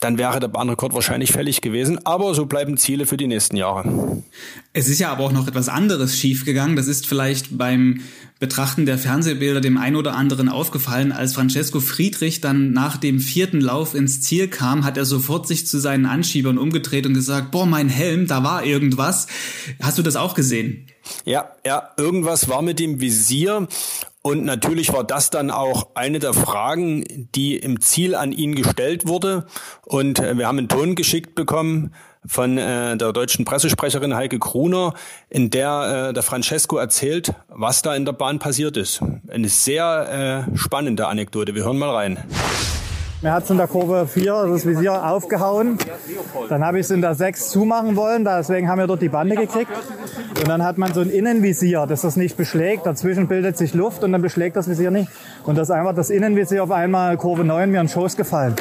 dann 0.00 0.18
wäre 0.18 0.40
der 0.40 0.48
Bahnrekord 0.48 0.94
wahrscheinlich 0.94 1.30
fällig 1.30 1.60
gewesen. 1.60 2.04
Aber 2.04 2.34
so 2.34 2.46
bleiben 2.46 2.76
Ziele 2.76 3.06
für 3.06 3.16
die 3.16 3.28
nächsten 3.28 3.56
Jahre. 3.56 4.22
Es 4.72 4.88
ist 4.88 4.98
ja 4.98 5.12
aber 5.12 5.24
auch 5.24 5.32
noch 5.32 5.46
etwas 5.46 5.68
anderes 5.68 6.18
schiefgegangen. 6.18 6.74
Das 6.74 6.88
ist 6.88 7.06
vielleicht 7.06 7.56
beim 7.56 8.00
Betrachten 8.40 8.86
der 8.86 8.98
Fernsehbilder 8.98 9.60
dem 9.60 9.78
einen 9.78 9.94
oder 9.94 10.16
anderen 10.16 10.48
aufgefallen. 10.48 11.12
Als 11.12 11.34
Francesco 11.34 11.78
Friedrich 11.78 12.40
dann 12.40 12.72
nach 12.72 12.96
dem 12.96 13.20
vierten 13.20 13.60
Lauf 13.60 13.94
ins 13.94 14.20
Ziel 14.20 14.48
kam, 14.48 14.84
hat 14.84 14.96
er 14.96 15.04
sofort 15.04 15.46
sich 15.46 15.68
zu 15.68 15.78
seinen 15.78 16.06
Anschiebern 16.06 16.58
umgedreht 16.58 17.06
und 17.06 17.14
gesagt, 17.14 17.52
boah, 17.52 17.66
mein 17.66 17.88
Helm, 17.88 18.26
da 18.26 18.42
war 18.42 18.64
irgendwas. 18.64 19.28
Hast 19.80 19.98
du 19.98 20.02
das 20.02 20.16
auch 20.16 20.34
gesehen? 20.34 20.88
Ja, 21.24 21.52
ja, 21.64 21.90
irgendwas 21.96 22.48
war 22.48 22.62
mit 22.62 22.80
dem 22.80 23.00
Visier 23.00 23.68
und 24.22 24.44
natürlich 24.44 24.92
war 24.92 25.02
das 25.02 25.30
dann 25.30 25.50
auch 25.50 25.88
eine 25.94 26.20
der 26.20 26.32
Fragen, 26.32 27.28
die 27.34 27.56
im 27.56 27.80
Ziel 27.80 28.14
an 28.14 28.30
ihn 28.30 28.54
gestellt 28.54 29.06
wurde. 29.06 29.46
Und 29.84 30.20
äh, 30.20 30.38
wir 30.38 30.46
haben 30.46 30.58
einen 30.58 30.68
Ton 30.68 30.94
geschickt 30.94 31.34
bekommen 31.34 31.92
von 32.24 32.56
äh, 32.56 32.96
der 32.96 33.12
deutschen 33.12 33.44
Pressesprecherin 33.44 34.14
Heike 34.14 34.38
Gruner, 34.38 34.94
in 35.28 35.50
der 35.50 36.08
äh, 36.10 36.12
der 36.12 36.22
Francesco 36.22 36.76
erzählt, 36.76 37.34
was 37.48 37.82
da 37.82 37.96
in 37.96 38.04
der 38.04 38.12
Bahn 38.12 38.38
passiert 38.38 38.76
ist. 38.76 39.02
Eine 39.28 39.48
sehr 39.48 40.46
äh, 40.52 40.56
spannende 40.56 41.08
Anekdote. 41.08 41.56
Wir 41.56 41.64
hören 41.64 41.78
mal 41.78 41.90
rein. 41.90 42.18
Mir 43.22 43.32
hat 43.32 43.44
es 43.44 43.50
in 43.50 43.56
der 43.56 43.68
Kurve 43.68 44.08
4 44.08 44.46
das 44.48 44.66
Visier 44.66 45.06
aufgehauen. 45.06 45.78
Dann 46.48 46.64
habe 46.64 46.80
ich 46.80 46.86
es 46.86 46.90
in 46.90 47.00
der 47.00 47.14
6 47.14 47.50
zumachen 47.50 47.94
wollen, 47.94 48.24
deswegen 48.24 48.68
haben 48.68 48.80
wir 48.80 48.88
dort 48.88 49.00
die 49.00 49.08
Bande 49.08 49.36
gekriegt. 49.36 49.70
Und 50.40 50.48
dann 50.48 50.64
hat 50.64 50.76
man 50.76 50.92
so 50.92 51.02
ein 51.02 51.08
Innenvisier, 51.08 51.86
das 51.86 52.00
das 52.00 52.16
nicht 52.16 52.36
beschlägt. 52.36 52.84
Dazwischen 52.84 53.28
bildet 53.28 53.56
sich 53.56 53.74
Luft 53.74 54.02
und 54.02 54.10
dann 54.10 54.22
beschlägt 54.22 54.56
das 54.56 54.68
Visier 54.68 54.90
nicht. 54.90 55.08
Und 55.44 55.56
das 55.56 55.70
einfach 55.70 55.94
das 55.94 56.10
Innenvisier 56.10 56.64
auf 56.64 56.72
einmal 56.72 57.16
Kurve 57.16 57.44
9 57.44 57.70
mir 57.70 57.80
in 57.80 57.86
den 57.86 57.88
Schoß 57.92 58.16
gefallen. 58.16 58.56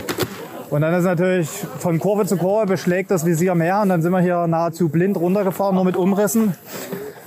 Und 0.70 0.82
dann 0.82 0.94
ist 0.94 1.06
natürlich 1.06 1.50
von 1.80 1.98
Kurve 1.98 2.28
zu 2.28 2.38
Kurve 2.38 2.68
beschlägt 2.68 3.10
das 3.10 3.26
Visier 3.26 3.56
mehr 3.56 3.82
und 3.82 3.90
dann 3.90 4.04
sind 4.04 4.12
wir 4.12 4.22
hier 4.22 4.46
nahezu 4.46 4.90
blind 4.90 5.18
runtergefahren, 5.18 5.74
nur 5.74 5.86
mit 5.86 5.98
Umrissen. 5.98 6.54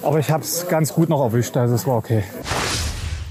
Aber 0.02 0.20
ich 0.20 0.30
habe 0.30 0.44
es 0.44 0.68
ganz 0.68 0.94
gut 0.94 1.08
noch 1.08 1.22
erwischt, 1.22 1.56
also 1.56 1.74
es 1.74 1.84
war 1.84 1.96
okay. 1.96 2.22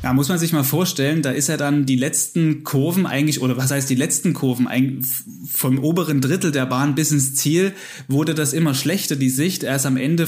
Ja, 0.03 0.11
muss 0.11 0.27
man 0.27 0.37
sich 0.37 0.51
mal 0.51 0.65
vorstellen, 0.65 1.21
da 1.21 1.31
ist 1.31 1.47
er 1.47 1.55
dann 1.55 1.85
die 1.85 1.95
letzten 1.95 2.65
Kurven 2.65 3.05
eigentlich, 3.05 3.39
oder 3.39 3.55
was 3.55 3.71
heißt 3.71 3.89
die 3.89 3.95
letzten 3.95 4.33
Kurven, 4.33 4.67
vom 5.49 5.79
oberen 5.79 6.19
Drittel 6.19 6.51
der 6.51 6.65
Bahn 6.65 6.93
bis 6.93 7.13
ins 7.13 7.35
Ziel 7.35 7.71
wurde 8.09 8.35
das 8.35 8.51
immer 8.51 8.73
schlechter, 8.73 9.15
die 9.15 9.29
Sicht. 9.29 9.63
Er 9.63 9.77
ist 9.77 9.85
am 9.85 9.95
Ende 9.95 10.27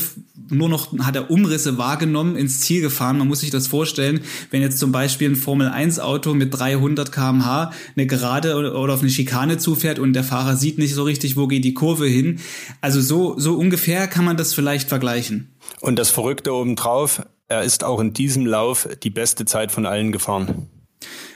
nur 0.50 0.70
noch, 0.70 0.98
hat 1.00 1.18
er 1.18 1.30
Umrisse 1.30 1.78
wahrgenommen, 1.78 2.38
ins 2.38 2.62
Ziel 2.62 2.80
gefahren. 2.80 3.18
Man 3.18 3.28
muss 3.28 3.42
sich 3.42 3.50
das 3.50 3.68
vorstellen, 3.68 4.22
wenn 4.50 4.62
jetzt 4.62 4.80
zum 4.80 4.94
Beispiel 4.94 5.32
ein 5.32 5.36
Formel-1-Auto 5.36 6.34
mit 6.34 6.58
300 6.58 7.12
kmh 7.12 7.72
eine 7.98 8.08
Gerade 8.08 8.56
oder 8.56 8.94
auf 8.94 9.02
eine 9.02 9.10
Schikane 9.10 9.58
zufährt 9.58 10.00
und 10.00 10.14
der 10.14 10.24
Fahrer 10.24 10.56
sieht 10.56 10.78
nicht 10.78 10.94
so 10.94 11.04
richtig, 11.04 11.36
wo 11.36 11.48
geht 11.48 11.66
die 11.66 11.74
Kurve 11.74 12.08
hin. 12.08 12.40
Also 12.80 13.02
so, 13.02 13.38
so 13.38 13.56
ungefähr 13.56 14.08
kann 14.08 14.24
man 14.24 14.38
das 14.38 14.54
vielleicht 14.54 14.88
vergleichen. 14.88 15.50
Und 15.82 16.00
das 16.00 16.12
Verrückte 16.12 16.54
obendrauf, 16.54 17.24
er 17.48 17.64
ist 17.64 17.84
auch 17.84 18.00
in 18.00 18.14
diesem 18.14 18.46
Lauf 18.46 18.88
die 19.04 19.10
beste 19.10 19.46
Zeit 19.46 19.72
von 19.72 19.86
allen 19.86 20.12
gefahren. 20.12 20.70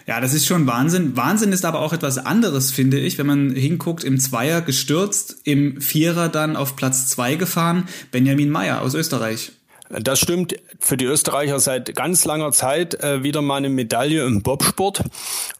Ja, 0.07 0.19
das 0.19 0.33
ist 0.33 0.47
schon 0.47 0.65
Wahnsinn. 0.65 1.15
Wahnsinn 1.15 1.51
ist 1.51 1.65
aber 1.65 1.81
auch 1.81 1.93
etwas 1.93 2.17
anderes, 2.17 2.71
finde 2.71 2.99
ich, 2.99 3.19
wenn 3.19 3.27
man 3.27 3.51
hinguckt, 3.51 4.03
im 4.03 4.19
Zweier 4.19 4.61
gestürzt, 4.61 5.41
im 5.43 5.81
Vierer 5.81 6.29
dann 6.29 6.55
auf 6.55 6.75
Platz 6.75 7.07
zwei 7.07 7.35
gefahren, 7.35 7.87
Benjamin 8.11 8.49
Meyer 8.49 8.81
aus 8.81 8.95
Österreich. 8.95 9.51
Das 9.89 10.19
stimmt 10.19 10.55
für 10.79 10.97
die 10.97 11.05
Österreicher 11.05 11.59
seit 11.59 11.95
ganz 11.95 12.25
langer 12.25 12.51
Zeit 12.51 13.03
äh, 13.03 13.23
wieder 13.23 13.41
mal 13.41 13.57
eine 13.57 13.69
Medaille 13.69 14.25
im 14.25 14.41
Bobsport. 14.41 15.03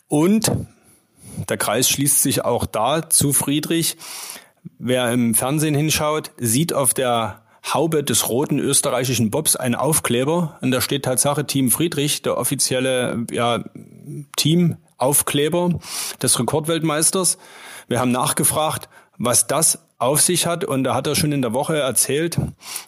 Und 0.08 0.52
der 1.48 1.58
Kreis 1.58 1.90
schließt 1.90 2.22
sich 2.22 2.46
auch 2.46 2.66
da 2.66 3.10
zu 3.10 3.34
Friedrich. 3.34 3.98
Wer 4.78 5.12
im 5.12 5.36
Fernsehen 5.36 5.76
hinschaut, 5.76 6.32
sieht 6.38 6.74
auf 6.74 6.94
der 6.94 7.44
Haube 7.66 8.04
des 8.04 8.30
roten 8.30 8.60
österreichischen 8.60 9.32
Bobs 9.32 9.56
ein 9.56 9.76
Aufkleber 9.76 10.58
und 10.62 10.72
da 10.72 10.82
steht 10.82 11.06
Tatsache 11.06 11.46
Team 11.46 11.72
Friedrich, 11.72 12.22
der 12.22 12.38
offizielle 12.38 13.26
ja, 13.32 13.64
Teamaufkleber 14.38 15.80
des 16.22 16.40
Rekordweltmeisters. 16.40 17.38
Wir 17.88 18.00
haben 18.00 18.12
nachgefragt, 18.12 18.90
was 19.18 19.48
das 19.48 19.80
auf 20.00 20.22
sich 20.22 20.46
hat 20.46 20.64
und 20.64 20.86
da 20.86 20.96
hat 20.96 21.08
er 21.08 21.16
schon 21.16 21.34
in 21.34 21.42
der 21.42 21.54
Woche 21.54 21.78
erzählt, 21.78 22.40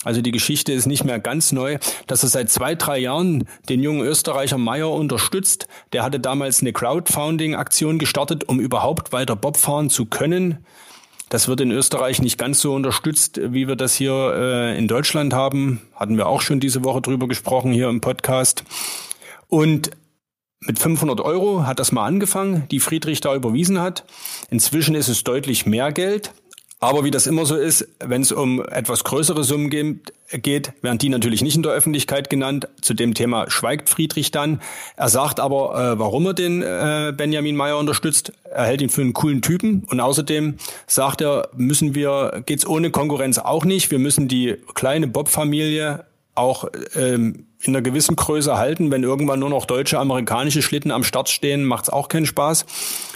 also 0.06 0.22
die 0.22 0.32
Geschichte 0.32 0.72
ist 0.72 0.86
nicht 0.86 1.04
mehr 1.04 1.20
ganz 1.20 1.52
neu, 1.52 1.78
dass 2.08 2.24
er 2.24 2.30
seit 2.30 2.50
zwei, 2.50 2.74
drei 2.74 3.00
Jahren 3.00 3.48
den 3.68 3.84
jungen 3.84 4.02
Österreicher 4.02 4.58
Meyer 4.58 4.90
unterstützt. 4.90 5.68
Der 5.92 6.04
hatte 6.04 6.22
damals 6.22 6.62
eine 6.62 6.72
Crowdfunding-Aktion 6.72 8.00
gestartet, 8.00 8.48
um 8.48 8.62
überhaupt 8.62 9.12
weiter 9.12 9.36
Bob 9.36 9.58
fahren 9.58 9.90
zu 9.90 10.06
können. 10.06 10.66
Das 11.32 11.48
wird 11.48 11.62
in 11.62 11.72
Österreich 11.72 12.22
nicht 12.22 12.38
ganz 12.38 12.60
so 12.60 12.76
unterstützt, 12.76 13.40
wie 13.42 13.70
wir 13.70 13.78
das 13.78 13.96
hier 13.96 14.34
äh, 14.36 14.78
in 14.78 14.90
Deutschland 14.90 15.34
haben. 15.34 15.80
Hatten 15.96 16.18
wir 16.18 16.28
auch 16.28 16.42
schon 16.42 16.60
diese 16.60 16.84
Woche 16.84 17.00
drüber 17.00 17.30
gesprochen 17.30 17.72
hier 17.72 17.88
im 17.88 18.02
Podcast. 18.02 18.66
Und 19.48 19.92
mit 20.60 20.78
500 20.78 21.22
Euro 21.22 21.66
hat 21.66 21.80
das 21.80 21.94
mal 21.94 22.06
angefangen, 22.06 22.68
die 22.70 22.82
Friedrich 22.82 23.22
da 23.22 23.34
überwiesen 23.34 23.80
hat. 23.80 24.04
Inzwischen 24.50 24.94
ist 24.94 25.08
es 25.08 25.24
deutlich 25.24 25.66
mehr 25.66 25.94
Geld. 25.94 26.34
Aber 26.84 27.04
wie 27.04 27.12
das 27.12 27.28
immer 27.28 27.46
so 27.46 27.56
ist, 27.56 27.88
wenn 28.00 28.24
es 28.24 28.32
um 28.32 28.60
etwas 28.66 29.04
größere 29.04 29.44
Summen 29.44 29.70
geht, 29.70 30.74
werden 30.82 30.98
die 30.98 31.10
natürlich 31.10 31.44
nicht 31.44 31.56
in 31.56 31.62
der 31.62 31.74
Öffentlichkeit 31.74 32.32
genannt. 32.32 32.68
Zu 32.82 32.96
dem 32.96 33.14
Thema 33.14 33.52
schweigt 33.52 33.88
Friedrich 33.88 34.32
dann. 34.32 34.64
Er 34.98 35.10
sagt 35.10 35.40
aber, 35.40 35.76
äh, 35.94 36.00
warum 36.00 36.26
er 36.26 36.34
den 36.34 36.64
äh, 36.64 37.14
Benjamin 37.16 37.56
Meyer 37.56 37.78
unterstützt. 37.78 38.34
Er 38.46 38.66
hält 38.66 38.82
ihn 38.82 38.90
für 38.90 39.02
einen 39.02 39.14
coolen 39.14 39.44
Typen 39.44 39.84
und 39.92 40.00
außerdem 40.00 40.56
sagt 40.88 41.22
er, 41.22 41.50
müssen 41.56 41.94
wir, 41.94 42.42
geht's 42.48 42.66
ohne 42.66 42.90
Konkurrenz 42.90 43.38
auch 43.38 43.64
nicht. 43.64 43.92
Wir 43.92 44.00
müssen 44.00 44.28
die 44.28 44.56
kleine 44.74 45.06
Bob-Familie 45.06 46.06
auch 46.34 46.66
ähm, 46.96 47.46
in 47.62 47.76
einer 47.76 47.84
gewissen 47.84 48.16
Größe 48.16 48.58
halten. 48.58 48.90
Wenn 48.90 49.04
irgendwann 49.04 49.40
nur 49.40 49.50
noch 49.50 49.66
deutsche, 49.66 50.00
amerikanische 50.00 50.64
Schlitten 50.64 50.90
am 50.90 51.04
Start 51.04 51.30
stehen, 51.30 51.64
macht's 51.64 51.92
auch 51.92 52.08
keinen 52.08 52.26
Spaß. 52.26 52.66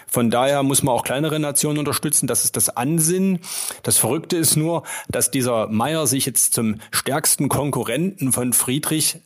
Von 0.08 0.32
daher 0.32 0.64
muss 0.64 0.84
man 0.84 0.94
auch 0.94 1.04
kleinere 1.04 1.40
Nationen 1.40 1.80
unterstützen. 1.80 2.28
Das 2.28 2.44
ist 2.44 2.56
das 2.56 2.70
Ansinnen. 2.70 3.40
Das 3.84 3.98
Verrückte 3.98 4.38
ist 4.38 4.56
nur, 4.56 4.84
dass 5.10 5.32
dieser 5.32 5.68
Meyer 5.68 6.08
sich 6.08 6.26
jetzt 6.26 6.54
zum 6.54 6.80
stärksten 6.92 7.50
Konkurrenten 7.50 8.32
von 8.32 8.54
Friedrich 8.54 9.18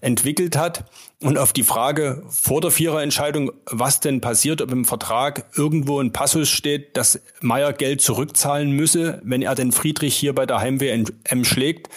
entwickelt 0.00 0.56
hat. 0.56 0.84
Und 1.20 1.36
auf 1.36 1.52
die 1.52 1.62
Frage 1.62 2.22
vor 2.28 2.60
der 2.60 2.70
Viererentscheidung, 2.70 3.52
was 3.66 4.00
denn 4.00 4.20
passiert, 4.20 4.62
ob 4.62 4.72
im 4.72 4.84
Vertrag 4.84 5.46
irgendwo 5.54 6.00
ein 6.00 6.12
Passus 6.12 6.48
steht, 6.48 6.96
dass 6.96 7.20
Meier 7.40 7.72
Geld 7.72 8.00
zurückzahlen 8.00 8.70
müsse, 8.70 9.20
wenn 9.22 9.42
er 9.42 9.54
den 9.54 9.72
Friedrich 9.72 10.16
hier 10.16 10.34
bei 10.34 10.46
der 10.46 10.60
Heimweh-M 10.60 11.44
schlägt, 11.44 11.90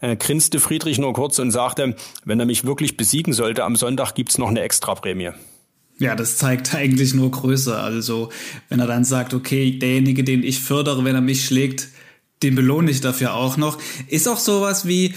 äh, 0.00 0.16
grinste 0.16 0.60
Friedrich 0.60 0.98
nur 0.98 1.12
kurz 1.12 1.38
und 1.38 1.50
sagte, 1.50 1.94
wenn 2.24 2.40
er 2.40 2.46
mich 2.46 2.64
wirklich 2.64 2.96
besiegen 2.96 3.34
sollte, 3.34 3.64
am 3.64 3.76
Sonntag 3.76 4.14
gibt's 4.14 4.38
noch 4.38 4.48
eine 4.48 4.62
Extraprämie. 4.62 5.32
Ja, 6.00 6.16
das 6.16 6.36
zeigt 6.36 6.74
eigentlich 6.74 7.14
nur 7.14 7.30
Größe. 7.30 7.78
Also, 7.78 8.30
wenn 8.68 8.80
er 8.80 8.88
dann 8.88 9.04
sagt, 9.04 9.32
okay, 9.32 9.78
derjenige, 9.78 10.24
den 10.24 10.42
ich 10.42 10.58
fördere, 10.58 11.04
wenn 11.04 11.14
er 11.14 11.20
mich 11.20 11.44
schlägt, 11.44 11.88
den 12.42 12.56
belohne 12.56 12.90
ich 12.90 13.00
dafür 13.00 13.34
auch 13.34 13.56
noch. 13.56 13.78
Ist 14.08 14.26
auch 14.26 14.38
sowas 14.38 14.86
wie, 14.88 15.14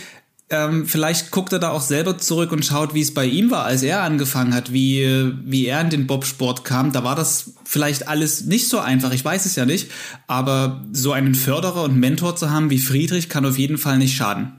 ähm, 0.50 0.86
vielleicht 0.86 1.32
guckt 1.32 1.54
er 1.54 1.60
da 1.60 1.72
auch 1.72 1.82
selber 1.82 2.18
zurück 2.18 2.52
und 2.52 2.66
schaut, 2.66 2.94
wie 2.94 3.02
es 3.02 3.14
bei 3.14 3.26
ihm 3.26 3.50
war, 3.50 3.64
als 3.64 3.82
er 3.82 4.04
angefangen 4.04 4.54
hat, 4.54 4.74
wie, 4.74 5.32
wie 5.46 5.66
er 5.68 5.80
in 5.80 5.90
den 5.90 6.06
Bobsport 6.06 6.66
kam. 6.66 6.92
Da 6.92 7.06
war 7.06 7.16
das 7.16 7.54
vielleicht 7.64 8.10
alles 8.10 8.42
nicht 8.44 8.68
so 8.68 8.80
einfach, 8.80 9.14
ich 9.14 9.24
weiß 9.24 9.46
es 9.46 9.56
ja 9.56 9.66
nicht. 9.66 9.90
Aber 10.28 10.84
so 10.92 11.14
einen 11.14 11.34
Förderer 11.34 11.84
und 11.84 11.98
Mentor 11.98 12.36
zu 12.36 12.52
haben 12.52 12.70
wie 12.70 12.78
Friedrich 12.78 13.30
kann 13.30 13.46
auf 13.46 13.58
jeden 13.58 13.78
Fall 13.78 13.98
nicht 13.98 14.18
schaden. 14.18 14.52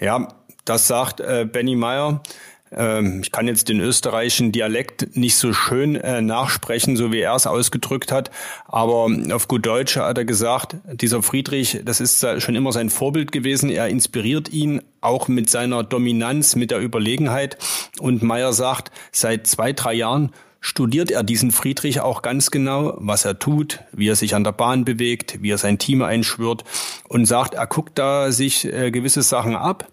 Ja, 0.00 0.28
das 0.64 0.86
sagt 0.86 1.18
äh, 1.18 1.48
Benny 1.50 1.74
Meyer. 1.74 2.22
Ähm, 2.72 3.20
ich 3.22 3.32
kann 3.32 3.46
jetzt 3.46 3.68
den 3.68 3.80
österreichischen 3.80 4.52
Dialekt 4.52 5.16
nicht 5.16 5.36
so 5.36 5.52
schön 5.52 5.96
äh, 5.96 6.20
nachsprechen, 6.20 6.96
so 6.96 7.12
wie 7.12 7.20
er 7.20 7.34
es 7.34 7.46
ausgedrückt 7.46 8.12
hat, 8.12 8.30
aber 8.66 9.08
auf 9.32 9.48
gut 9.48 9.66
Deutsch 9.66 9.96
hat 9.96 10.18
er 10.18 10.24
gesagt, 10.24 10.76
dieser 10.92 11.22
Friedrich, 11.22 11.80
das 11.84 12.00
ist 12.00 12.26
schon 12.38 12.54
immer 12.54 12.72
sein 12.72 12.90
Vorbild 12.90 13.32
gewesen, 13.32 13.70
er 13.70 13.88
inspiriert 13.88 14.48
ihn 14.50 14.82
auch 15.00 15.28
mit 15.28 15.48
seiner 15.48 15.84
Dominanz, 15.84 16.56
mit 16.56 16.70
der 16.70 16.80
Überlegenheit. 16.80 17.56
Und 18.00 18.22
Meyer 18.22 18.52
sagt, 18.52 18.90
seit 19.12 19.46
zwei, 19.46 19.72
drei 19.72 19.94
Jahren 19.94 20.32
studiert 20.60 21.10
er 21.10 21.22
diesen 21.22 21.52
Friedrich 21.52 22.00
auch 22.00 22.22
ganz 22.22 22.50
genau, 22.50 22.94
was 22.98 23.24
er 23.24 23.38
tut, 23.38 23.80
wie 23.92 24.08
er 24.08 24.16
sich 24.16 24.34
an 24.34 24.44
der 24.44 24.52
Bahn 24.52 24.84
bewegt, 24.84 25.38
wie 25.40 25.50
er 25.50 25.58
sein 25.58 25.78
Team 25.78 26.02
einschwört 26.02 26.64
und 27.08 27.26
sagt, 27.26 27.54
er 27.54 27.66
guckt 27.66 27.98
da 27.98 28.32
sich 28.32 28.64
äh, 28.64 28.90
gewisse 28.90 29.22
Sachen 29.22 29.54
ab 29.54 29.88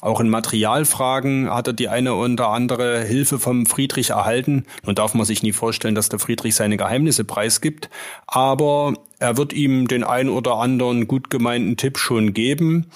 auch 0.00 0.20
in 0.20 0.28
Materialfragen 0.28 1.50
hat 1.50 1.66
er 1.66 1.72
die 1.72 1.88
eine 1.88 2.14
oder 2.14 2.48
andere 2.48 3.02
Hilfe 3.04 3.38
vom 3.38 3.66
Friedrich 3.66 4.10
erhalten. 4.10 4.64
Nun 4.84 4.94
darf 4.94 5.14
man 5.14 5.26
sich 5.26 5.42
nie 5.42 5.52
vorstellen, 5.52 5.94
dass 5.94 6.08
der 6.08 6.18
Friedrich 6.18 6.54
seine 6.54 6.76
Geheimnisse 6.76 7.24
preisgibt, 7.24 7.90
aber 8.26 8.94
er 9.18 9.36
wird 9.36 9.52
ihm 9.52 9.88
den 9.88 10.04
ein 10.04 10.28
oder 10.28 10.54
anderen 10.56 11.08
gut 11.08 11.30
gemeinten 11.30 11.76
Tipp 11.76 11.98
schon 11.98 12.34
geben, 12.34 12.86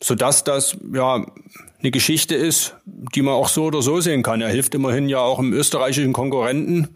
sodass 0.00 0.44
das 0.44 0.76
ja 0.92 1.26
eine 1.80 1.90
Geschichte 1.90 2.34
ist, 2.34 2.76
die 2.86 3.22
man 3.22 3.34
auch 3.34 3.48
so 3.48 3.64
oder 3.64 3.82
so 3.82 4.00
sehen 4.00 4.22
kann. 4.22 4.40
Er 4.40 4.48
hilft 4.48 4.74
immerhin 4.74 5.08
ja 5.08 5.18
auch 5.18 5.38
im 5.38 5.52
österreichischen 5.52 6.12
Konkurrenten, 6.12 6.88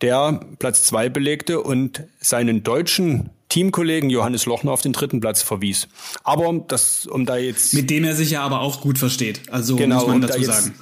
der 0.00 0.40
Platz 0.58 0.82
zwei 0.82 1.08
belegte 1.08 1.60
und 1.60 2.04
seinen 2.20 2.64
deutschen 2.64 3.30
Teamkollegen 3.52 4.08
Johannes 4.08 4.46
Lochner 4.46 4.72
auf 4.72 4.80
den 4.80 4.94
dritten 4.94 5.20
Platz 5.20 5.42
verwies. 5.42 5.86
Aber 6.24 6.64
das, 6.68 7.04
um 7.04 7.26
da 7.26 7.36
jetzt. 7.36 7.74
Mit 7.74 7.90
dem 7.90 8.02
er 8.04 8.16
sich 8.16 8.30
ja 8.30 8.42
aber 8.42 8.62
auch 8.62 8.80
gut 8.80 8.98
versteht. 8.98 9.42
Also 9.50 9.76
genau, 9.76 9.96
muss 9.96 10.06
man 10.06 10.20
dazu 10.22 10.38
um 10.38 10.42
da 10.46 10.52
jetzt, 10.52 10.64
sagen. 10.64 10.74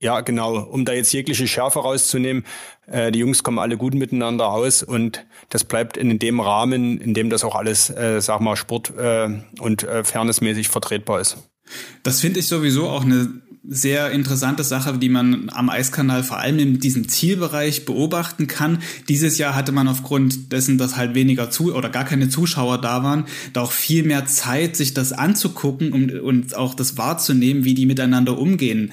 Ja, 0.00 0.20
genau. 0.22 0.58
Um 0.60 0.86
da 0.86 0.94
jetzt 0.94 1.12
jegliche 1.12 1.46
Schärfe 1.46 1.80
rauszunehmen, 1.80 2.46
äh, 2.86 3.12
die 3.12 3.18
Jungs 3.18 3.42
kommen 3.42 3.58
alle 3.58 3.76
gut 3.76 3.92
miteinander 3.94 4.48
aus 4.48 4.82
und 4.82 5.26
das 5.50 5.64
bleibt 5.64 5.98
in 5.98 6.18
dem 6.18 6.40
Rahmen, 6.40 6.98
in 6.98 7.12
dem 7.12 7.28
das 7.28 7.44
auch 7.44 7.54
alles, 7.54 7.90
äh, 7.90 8.22
sag 8.22 8.40
mal, 8.40 8.56
Sport 8.56 8.94
äh, 8.96 9.28
und 9.60 9.82
äh, 9.82 10.02
fairnessmäßig 10.02 10.68
vertretbar 10.68 11.20
ist. 11.20 11.36
Das 12.02 12.20
finde 12.20 12.40
ich 12.40 12.48
sowieso 12.48 12.88
auch 12.88 13.04
eine 13.04 13.42
sehr 13.68 14.10
interessante 14.10 14.62
Sache, 14.64 14.96
die 14.98 15.08
man 15.08 15.48
am 15.50 15.68
Eiskanal 15.68 16.22
vor 16.22 16.38
allem 16.38 16.58
in 16.58 16.80
diesem 16.80 17.08
Zielbereich 17.08 17.84
beobachten 17.84 18.46
kann. 18.46 18.78
Dieses 19.08 19.38
Jahr 19.38 19.54
hatte 19.54 19.72
man 19.72 19.88
aufgrund 19.88 20.52
dessen, 20.52 20.78
dass 20.78 20.96
halt 20.96 21.14
weniger 21.14 21.50
zu 21.50 21.74
oder 21.74 21.88
gar 21.88 22.04
keine 22.04 22.28
Zuschauer 22.28 22.80
da 22.80 23.02
waren, 23.02 23.24
da 23.52 23.62
auch 23.62 23.72
viel 23.72 24.04
mehr 24.04 24.26
Zeit, 24.26 24.76
sich 24.76 24.94
das 24.94 25.12
anzugucken 25.12 25.92
und, 25.92 26.14
und 26.14 26.54
auch 26.54 26.74
das 26.74 26.96
wahrzunehmen, 26.96 27.64
wie 27.64 27.74
die 27.74 27.86
miteinander 27.86 28.38
umgehen. 28.38 28.92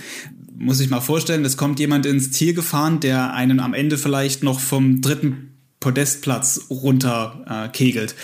Muss 0.55 0.79
ich 0.79 0.89
mal 0.89 1.01
vorstellen, 1.01 1.45
es 1.45 1.57
kommt 1.57 1.79
jemand 1.79 2.05
ins 2.05 2.31
Ziel 2.31 2.53
gefahren, 2.53 2.99
der 2.99 3.33
einen 3.33 3.59
am 3.59 3.73
Ende 3.73 3.97
vielleicht 3.97 4.43
noch 4.43 4.59
vom 4.59 5.01
dritten 5.01 5.49
Podestplatz 5.79 6.67
runter 6.69 7.65
äh, 7.65 7.69
kegelt 7.69 8.15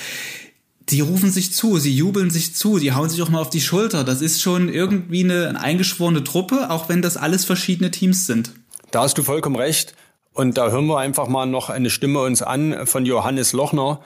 die 0.92 1.02
rufen 1.02 1.32
sich 1.32 1.54
zu, 1.54 1.78
sie 1.78 1.94
jubeln 1.94 2.30
sich 2.30 2.56
zu, 2.56 2.80
die 2.80 2.94
hauen 2.94 3.10
sich 3.10 3.22
auch 3.22 3.30
mal 3.30 3.42
auf 3.42 3.50
die 3.50 3.62
Schulter. 3.62 4.04
Das 4.04 4.22
ist 4.22 4.42
schon 4.42 4.70
irgendwie 4.70 5.24
eine, 5.24 5.50
eine 5.50 5.62
eingeschworene 5.62 6.24
Truppe, 6.24 6.70
auch 6.70 6.90
wenn 6.90 7.02
das 7.02 7.18
alles 7.18 7.46
verschiedene 7.46 7.92
Teams 7.92 8.26
sind. 8.26 8.52
Da 8.92 9.02
hast 9.02 9.18
du 9.18 9.24
vollkommen 9.24 9.56
recht. 9.56 9.96
Und 10.34 10.58
da 10.58 10.70
hören 10.70 10.88
wir 10.88 11.00
einfach 11.00 11.28
mal 11.28 11.46
noch 11.46 11.70
eine 11.70 11.90
Stimme 11.90 12.22
uns 12.22 12.42
an 12.42 12.88
von 12.88 13.06
Johannes 13.06 13.54
Lochner, 13.54 14.02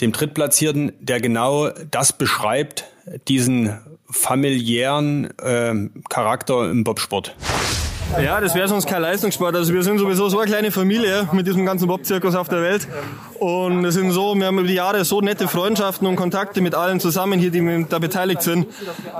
dem 0.00 0.12
Drittplatzierten, 0.12 0.92
der 1.00 1.20
genau 1.20 1.70
das 1.90 2.16
beschreibt, 2.16 2.84
diesen 3.26 3.78
familiären 4.10 5.36
äh, 5.38 5.74
Charakter 6.08 6.70
im 6.70 6.84
Bobsport. 6.84 7.34
Ja, 8.16 8.40
das 8.40 8.54
wäre 8.54 8.66
sonst 8.66 8.86
kein 8.86 9.02
Leistungssport. 9.02 9.54
Also 9.54 9.74
wir 9.74 9.82
sind 9.82 9.98
sowieso 9.98 10.28
so 10.30 10.38
eine 10.38 10.50
kleine 10.50 10.72
Familie 10.72 11.28
mit 11.32 11.46
diesem 11.46 11.66
ganzen 11.66 11.86
Bob-Zirkus 11.88 12.34
auf 12.34 12.48
der 12.48 12.62
Welt. 12.62 12.88
Und 13.38 13.84
es 13.84 13.94
sind 13.94 14.10
so, 14.10 14.34
wir 14.34 14.46
haben 14.46 14.58
über 14.58 14.68
die 14.68 14.74
Jahre 14.74 15.04
so 15.04 15.20
nette 15.20 15.46
Freundschaften 15.46 16.06
und 16.06 16.16
Kontakte 16.16 16.60
mit 16.60 16.74
allen 16.74 16.98
zusammen 16.98 17.38
hier, 17.38 17.50
die 17.50 17.86
da 17.88 17.98
beteiligt 17.98 18.42
sind. 18.42 18.66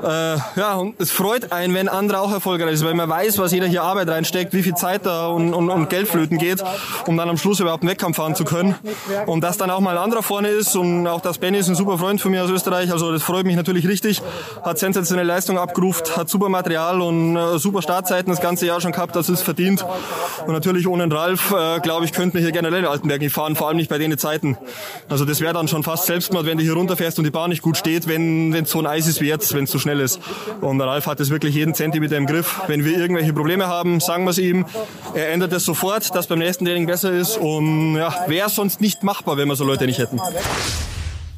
Äh, 0.03 0.37
ja, 0.57 0.75
und 0.75 1.01
es 1.01 1.11
freut 1.11 1.53
einen, 1.53 1.75
wenn 1.75 1.89
andere 1.89 2.21
auch 2.21 2.33
erfolgreich 2.33 2.79
sind, 2.79 2.89
weil 2.89 2.95
man 2.95 3.09
weiß, 3.09 3.39
was 3.39 3.53
jeder 3.53 3.67
hier 3.67 3.83
Arbeit 3.83 4.09
reinsteckt, 4.09 4.55
wie 4.55 4.63
viel 4.63 4.75
Zeit 4.75 5.07
da 5.07 5.29
und, 5.29 5.55
und, 5.55 5.71
und 5.71 5.89
Geld 5.91 6.09
flöten 6.09 6.39
geht, 6.39 6.63
um 7.07 7.17
dann 7.17 7.29
am 7.29 7.37
Schluss 7.37 7.61
überhaupt 7.61 7.83
einen 7.83 7.91
Wettkampf 7.91 8.17
fahren 8.17 8.35
zu 8.35 8.45
können. 8.45 8.75
Und 9.27 9.43
dass 9.43 9.57
dann 9.57 9.71
auch 9.71 9.81
mal 9.81 9.97
ein 9.97 10.03
anderer 10.03 10.23
vorne 10.23 10.49
ist 10.49 10.75
und 10.75 11.07
auch 11.07 11.21
das 11.21 11.39
Benny 11.39 11.59
ist 11.59 11.69
ein 11.69 11.77
super 11.77 11.99
Freund 11.99 12.21
von 12.21 12.31
mir 12.31 12.43
aus 12.43 12.51
Österreich, 12.51 12.91
also 12.91 13.13
das 13.13 13.23
freut 13.23 13.47
mich 13.47 13.57
natürlich 13.57 13.87
richtig. 13.87 14.21
Hat 14.63 14.79
sensationelle 14.79 15.29
Leistung 15.29 15.59
abgerufen, 15.59 16.05
hat 16.17 16.29
super 16.29 16.49
Material 16.49 17.01
und 17.01 17.37
äh, 17.37 17.59
super 17.59 17.83
Startzeiten 17.83 18.31
das 18.31 18.41
ganze 18.41 18.67
Jahr 18.67 18.81
schon 18.81 18.93
gehabt, 18.93 19.15
das 19.15 19.29
ist 19.29 19.43
verdient. 19.43 19.85
Und 20.47 20.53
natürlich 20.53 20.87
ohne 20.89 21.09
Ralf, 21.13 21.53
äh, 21.53 21.81
glaube 21.81 22.05
ich, 22.05 22.13
könnten 22.13 22.35
wir 22.35 22.41
hier 22.41 22.53
generell 22.53 22.81
in 22.81 22.87
Altenberg 22.87 23.21
nicht 23.21 23.33
fahren, 23.33 23.57
vor 23.57 23.69
allem 23.69 23.77
nicht 23.77 23.89
bei 23.89 23.99
den 23.99 24.08
keine 24.09 24.17
Zeiten. 24.17 24.57
Also 25.09 25.25
das 25.25 25.41
wäre 25.41 25.53
dann 25.53 25.69
schon 25.69 25.83
fast 25.83 26.07
Selbstmord, 26.07 26.47
wenn 26.47 26.57
du 26.57 26.65
hier 26.65 26.73
runterfährst 26.73 27.19
und 27.19 27.25
die 27.25 27.31
Bahn 27.31 27.51
nicht 27.51 27.63
gut 27.63 27.77
steht, 27.77 28.09
wenn 28.09 28.55
es 28.55 28.71
so 28.71 28.79
ein 28.79 28.87
Eis 28.87 29.07
ist 29.07 29.21
wie 29.21 29.29
jetzt, 29.29 29.53
wenn 29.55 29.65
es 29.65 29.71
zu 29.71 29.79
so 29.79 29.83
schnell 29.83 30.01
ist. 30.01 30.19
Und 30.61 30.81
Ralf 30.81 31.07
hat 31.07 31.21
es 31.21 31.31
wirklich 31.31 31.55
jeden 31.55 31.75
Zentimeter 31.75 32.17
im 32.17 32.27
Griff. 32.27 32.61
Wenn 32.69 32.85
wir 32.85 32.97
irgendwelche 32.97 33.33
Probleme 33.33 33.67
haben, 33.67 34.01
sagen 34.01 34.25
wir 34.25 34.31
es 34.31 34.39
ihm. 34.39 34.65
Er 35.15 35.31
ändert 35.31 35.53
es 35.53 35.65
sofort, 35.65 36.15
dass 36.15 36.27
beim 36.27 36.39
nächsten 36.39 36.65
Training 36.65 36.87
besser 36.87 37.13
ist. 37.13 37.37
Und 37.37 37.97
ja, 37.97 38.15
wäre 38.29 38.49
sonst 38.49 38.81
nicht 38.81 39.03
machbar, 39.03 39.37
wenn 39.37 39.49
wir 39.49 39.57
so 39.57 39.65
Leute 39.65 39.85
nicht 39.87 39.99
hätten. 39.99 40.19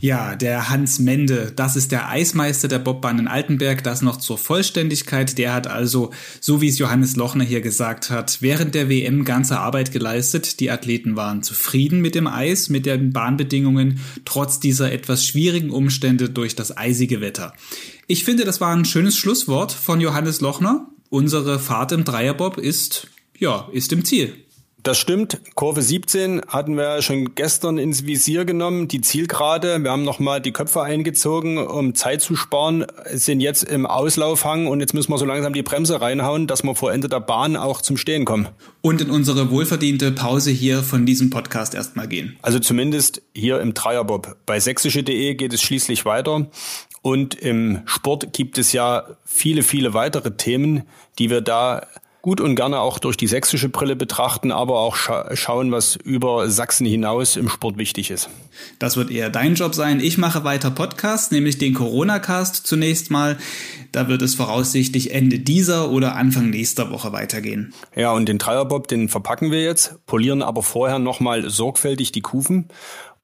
Ja, 0.01 0.35
der 0.35 0.71
Hans 0.71 0.99
Mende, 0.99 1.53
das 1.55 1.77
ist 1.77 1.93
der 1.93 2.09
Eismeister 2.09 2.69
der 2.69 2.79
Bobbahn 2.79 3.19
in 3.19 3.29
Altenberg, 3.29 3.85
das 3.85 4.01
noch 4.01 4.17
zur 4.17 4.39
Vollständigkeit. 4.39 5.37
Der 5.37 5.53
hat 5.53 5.67
also, 5.67 6.11
so 6.41 6.63
wie 6.63 6.69
es 6.69 6.79
Johannes 6.79 7.17
Lochner 7.17 7.45
hier 7.45 7.61
gesagt 7.61 8.09
hat, 8.09 8.39
während 8.41 8.75
der 8.75 8.89
WM 8.89 9.27
ganze 9.27 9.59
Arbeit 9.59 9.93
geleistet. 9.93 10.61
Die 10.61 10.71
Athleten 10.71 11.17
waren 11.17 11.43
zufrieden 11.43 12.01
mit 12.01 12.15
dem 12.15 12.27
Eis, 12.27 12.71
mit 12.71 12.87
den 12.87 13.13
Bahnbedingungen, 13.13 14.01
trotz 14.25 14.59
dieser 14.59 14.91
etwas 14.91 15.27
schwierigen 15.27 15.69
Umstände 15.69 16.31
durch 16.31 16.57
das 16.57 16.75
eisige 16.75 17.21
Wetter. 17.21 17.53
Ich 18.07 18.25
finde, 18.25 18.47
das 18.47 18.59
war 18.63 18.75
ein 18.75 18.87
schönes 18.87 19.19
Schlusswort 19.19 19.71
von 19.71 20.01
Johannes 20.01 20.41
Lochner. 20.41 20.89
Unsere 21.11 21.59
Fahrt 21.59 21.93
im 21.93 22.05
Dreierbob 22.05 22.57
ist, 22.57 23.09
ja, 23.39 23.69
ist 23.73 23.93
im 23.93 24.07
Ziel. 24.07 24.33
Das 24.83 24.99
stimmt. 24.99 25.41
Kurve 25.57 25.83
17 25.83 26.41
hatten 26.49 26.77
wir 26.77 27.03
schon 27.03 27.35
gestern 27.35 27.77
ins 27.77 28.07
Visier 28.07 28.47
genommen, 28.47 28.89
die 28.89 29.03
Zielgerade. 29.03 29.83
Wir 29.83 29.91
haben 29.91 30.05
nochmal 30.05 30.41
die 30.41 30.53
Köpfe 30.53 30.83
eingezogen, 30.83 31.59
um 31.59 31.95
Zeit 31.95 32.23
zu 32.23 32.35
sparen, 32.35 32.87
sind 33.13 33.41
jetzt 33.41 33.63
im 33.63 33.85
Auslaufhang 33.85 34.69
und 34.69 34.81
jetzt 34.81 34.95
müssen 34.95 35.13
wir 35.13 35.19
so 35.19 35.27
langsam 35.27 35.53
die 35.53 35.63
Bremse 35.63 36.01
reinhauen, 36.01 36.47
dass 36.47 36.63
wir 36.63 36.75
vor 36.75 36.93
Ende 36.93 37.09
der 37.09 37.21
Bahn 37.21 37.57
auch 37.57 37.83
zum 37.83 37.99
Stehen 37.99 38.25
kommen. 38.25 38.49
Und 38.81 39.03
in 39.03 39.11
unsere 39.11 39.51
wohlverdiente 39.51 40.13
Pause 40.13 40.51
hier 40.51 40.83
von 40.83 41.05
diesem 41.05 41.29
Podcast 41.29 41.75
erstmal 41.75 42.09
gehen. 42.09 42.39
Also 42.41 42.59
zumindest 42.59 43.21
hier 43.35 43.61
im 43.61 43.75
Dreierbob. 43.75 44.37
Bei 44.47 44.61
sächsische.de 44.61 45.35
geht 45.35 45.53
es 45.53 45.61
schließlich 45.61 46.07
weiter. 46.07 46.47
Und 47.03 47.35
im 47.35 47.83
Sport 47.85 48.33
gibt 48.33 48.57
es 48.57 48.73
ja 48.73 49.05
viele, 49.25 49.63
viele 49.63 49.93
weitere 49.93 50.31
Themen, 50.33 50.85
die 51.19 51.29
wir 51.29 51.43
da 51.43 51.87
gut 52.23 52.41
und 52.41 52.55
gerne 52.55 52.81
auch 52.81 52.99
durch 52.99 53.17
die 53.17 53.27
sächsische 53.27 53.69
Brille 53.69 53.97
betrachten, 53.97 54.53
aber 54.53 54.79
auch 54.79 54.97
scha 54.97 55.35
schauen, 55.35 55.73
was 55.73 55.97
über 55.97 56.51
Sachsen 56.51 56.87
hinaus 56.87 57.37
im 57.37 57.49
Sport 57.49 57.79
wichtig 57.79 58.11
ist. 58.11 58.29
Das 58.79 58.97
wird 58.97 59.11
eher 59.11 59.31
dein 59.31 59.55
Job 59.55 59.75
sein. 59.75 60.01
Ich 60.01 60.19
mache 60.19 60.45
weiter 60.45 60.71
Podcast, 60.71 61.33
nämlich 61.33 61.59
den 61.59 61.75
Corona-Cast 61.75 62.67
zunächst 62.67 63.11
mal. 63.11 63.39
Da 63.93 64.09
wird 64.09 64.23
es 64.23 64.35
voraussichtlich 64.35 65.13
Ende 65.13 65.39
dieser 65.39 65.91
oder 65.91 66.17
Anfang 66.17 66.51
nächster 66.51 66.91
Woche 66.91 67.13
weitergehen. 67.13 67.73
Ja, 67.97 68.13
und 68.13 68.29
den 68.29 68.39
Dreierbob, 68.39 68.89
den 68.89 69.09
verpacken 69.09 69.51
wir 69.51 69.63
jetzt, 69.63 70.05
polieren 70.07 70.43
aber 70.43 70.63
vorher 70.63 70.99
nochmal 70.99 71.49
sorgfältig 71.49 72.13
die 72.13 72.23
Kufen. 72.23 72.69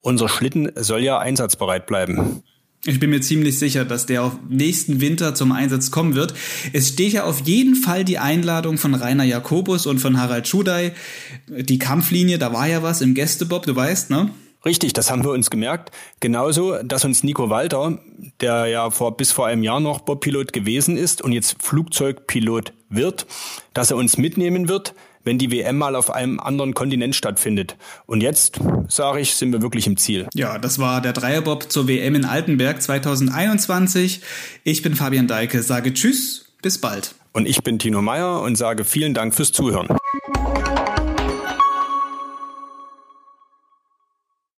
Unser 0.00 0.28
Schlitten 0.28 0.70
soll 0.76 1.02
ja 1.02 1.18
einsatzbereit 1.18 1.86
bleiben. 1.86 2.42
Ich 2.86 3.00
bin 3.00 3.10
mir 3.10 3.20
ziemlich 3.20 3.58
sicher, 3.58 3.84
dass 3.84 4.06
der 4.06 4.22
auf 4.22 4.38
nächsten 4.48 5.00
Winter 5.00 5.34
zum 5.34 5.50
Einsatz 5.50 5.90
kommen 5.90 6.14
wird. 6.14 6.34
Es 6.72 6.90
steht 6.90 7.12
ja 7.12 7.24
auf 7.24 7.40
jeden 7.40 7.74
Fall 7.74 8.04
die 8.04 8.18
Einladung 8.18 8.78
von 8.78 8.94
Rainer 8.94 9.24
Jakobus 9.24 9.86
und 9.86 9.98
von 9.98 10.20
Harald 10.20 10.46
Schudai. 10.46 10.92
Die 11.48 11.80
Kampflinie, 11.80 12.38
da 12.38 12.52
war 12.52 12.68
ja 12.68 12.84
was 12.84 13.00
im 13.00 13.14
Gästebob, 13.14 13.66
du 13.66 13.74
weißt, 13.74 14.10
ne? 14.10 14.30
Richtig, 14.64 14.92
das 14.92 15.10
haben 15.10 15.24
wir 15.24 15.30
uns 15.30 15.50
gemerkt. 15.50 15.90
Genauso, 16.20 16.76
dass 16.82 17.04
uns 17.04 17.22
Nico 17.22 17.50
Walter, 17.50 17.98
der 18.40 18.66
ja 18.66 18.90
vor, 18.90 19.16
bis 19.16 19.32
vor 19.32 19.46
einem 19.46 19.62
Jahr 19.62 19.80
noch 19.80 20.00
Bobpilot 20.00 20.52
gewesen 20.52 20.96
ist 20.96 21.22
und 21.22 21.32
jetzt 21.32 21.62
Flugzeugpilot 21.62 22.72
wird, 22.88 23.26
dass 23.74 23.90
er 23.90 23.96
uns 23.96 24.16
mitnehmen 24.16 24.68
wird, 24.68 24.94
wenn 25.26 25.38
die 25.38 25.50
WM 25.50 25.76
mal 25.76 25.96
auf 25.96 26.10
einem 26.10 26.38
anderen 26.40 26.72
Kontinent 26.72 27.16
stattfindet. 27.16 27.76
Und 28.06 28.22
jetzt, 28.22 28.60
sage 28.88 29.20
ich, 29.20 29.34
sind 29.34 29.52
wir 29.52 29.60
wirklich 29.60 29.86
im 29.86 29.96
Ziel. 29.96 30.28
Ja, 30.34 30.58
das 30.58 30.78
war 30.78 31.02
der 31.02 31.12
Dreierbob 31.12 31.70
zur 31.70 31.88
WM 31.88 32.14
in 32.14 32.24
Altenberg 32.24 32.80
2021. 32.80 34.22
Ich 34.62 34.82
bin 34.82 34.94
Fabian 34.94 35.26
Deike, 35.26 35.62
sage 35.62 35.92
Tschüss, 35.92 36.46
bis 36.62 36.80
bald. 36.80 37.16
Und 37.32 37.46
ich 37.46 37.62
bin 37.62 37.78
Tino 37.78 38.00
Meyer 38.00 38.40
und 38.40 38.56
sage 38.56 38.84
vielen 38.84 39.12
Dank 39.12 39.34
fürs 39.34 39.52
Zuhören. 39.52 39.88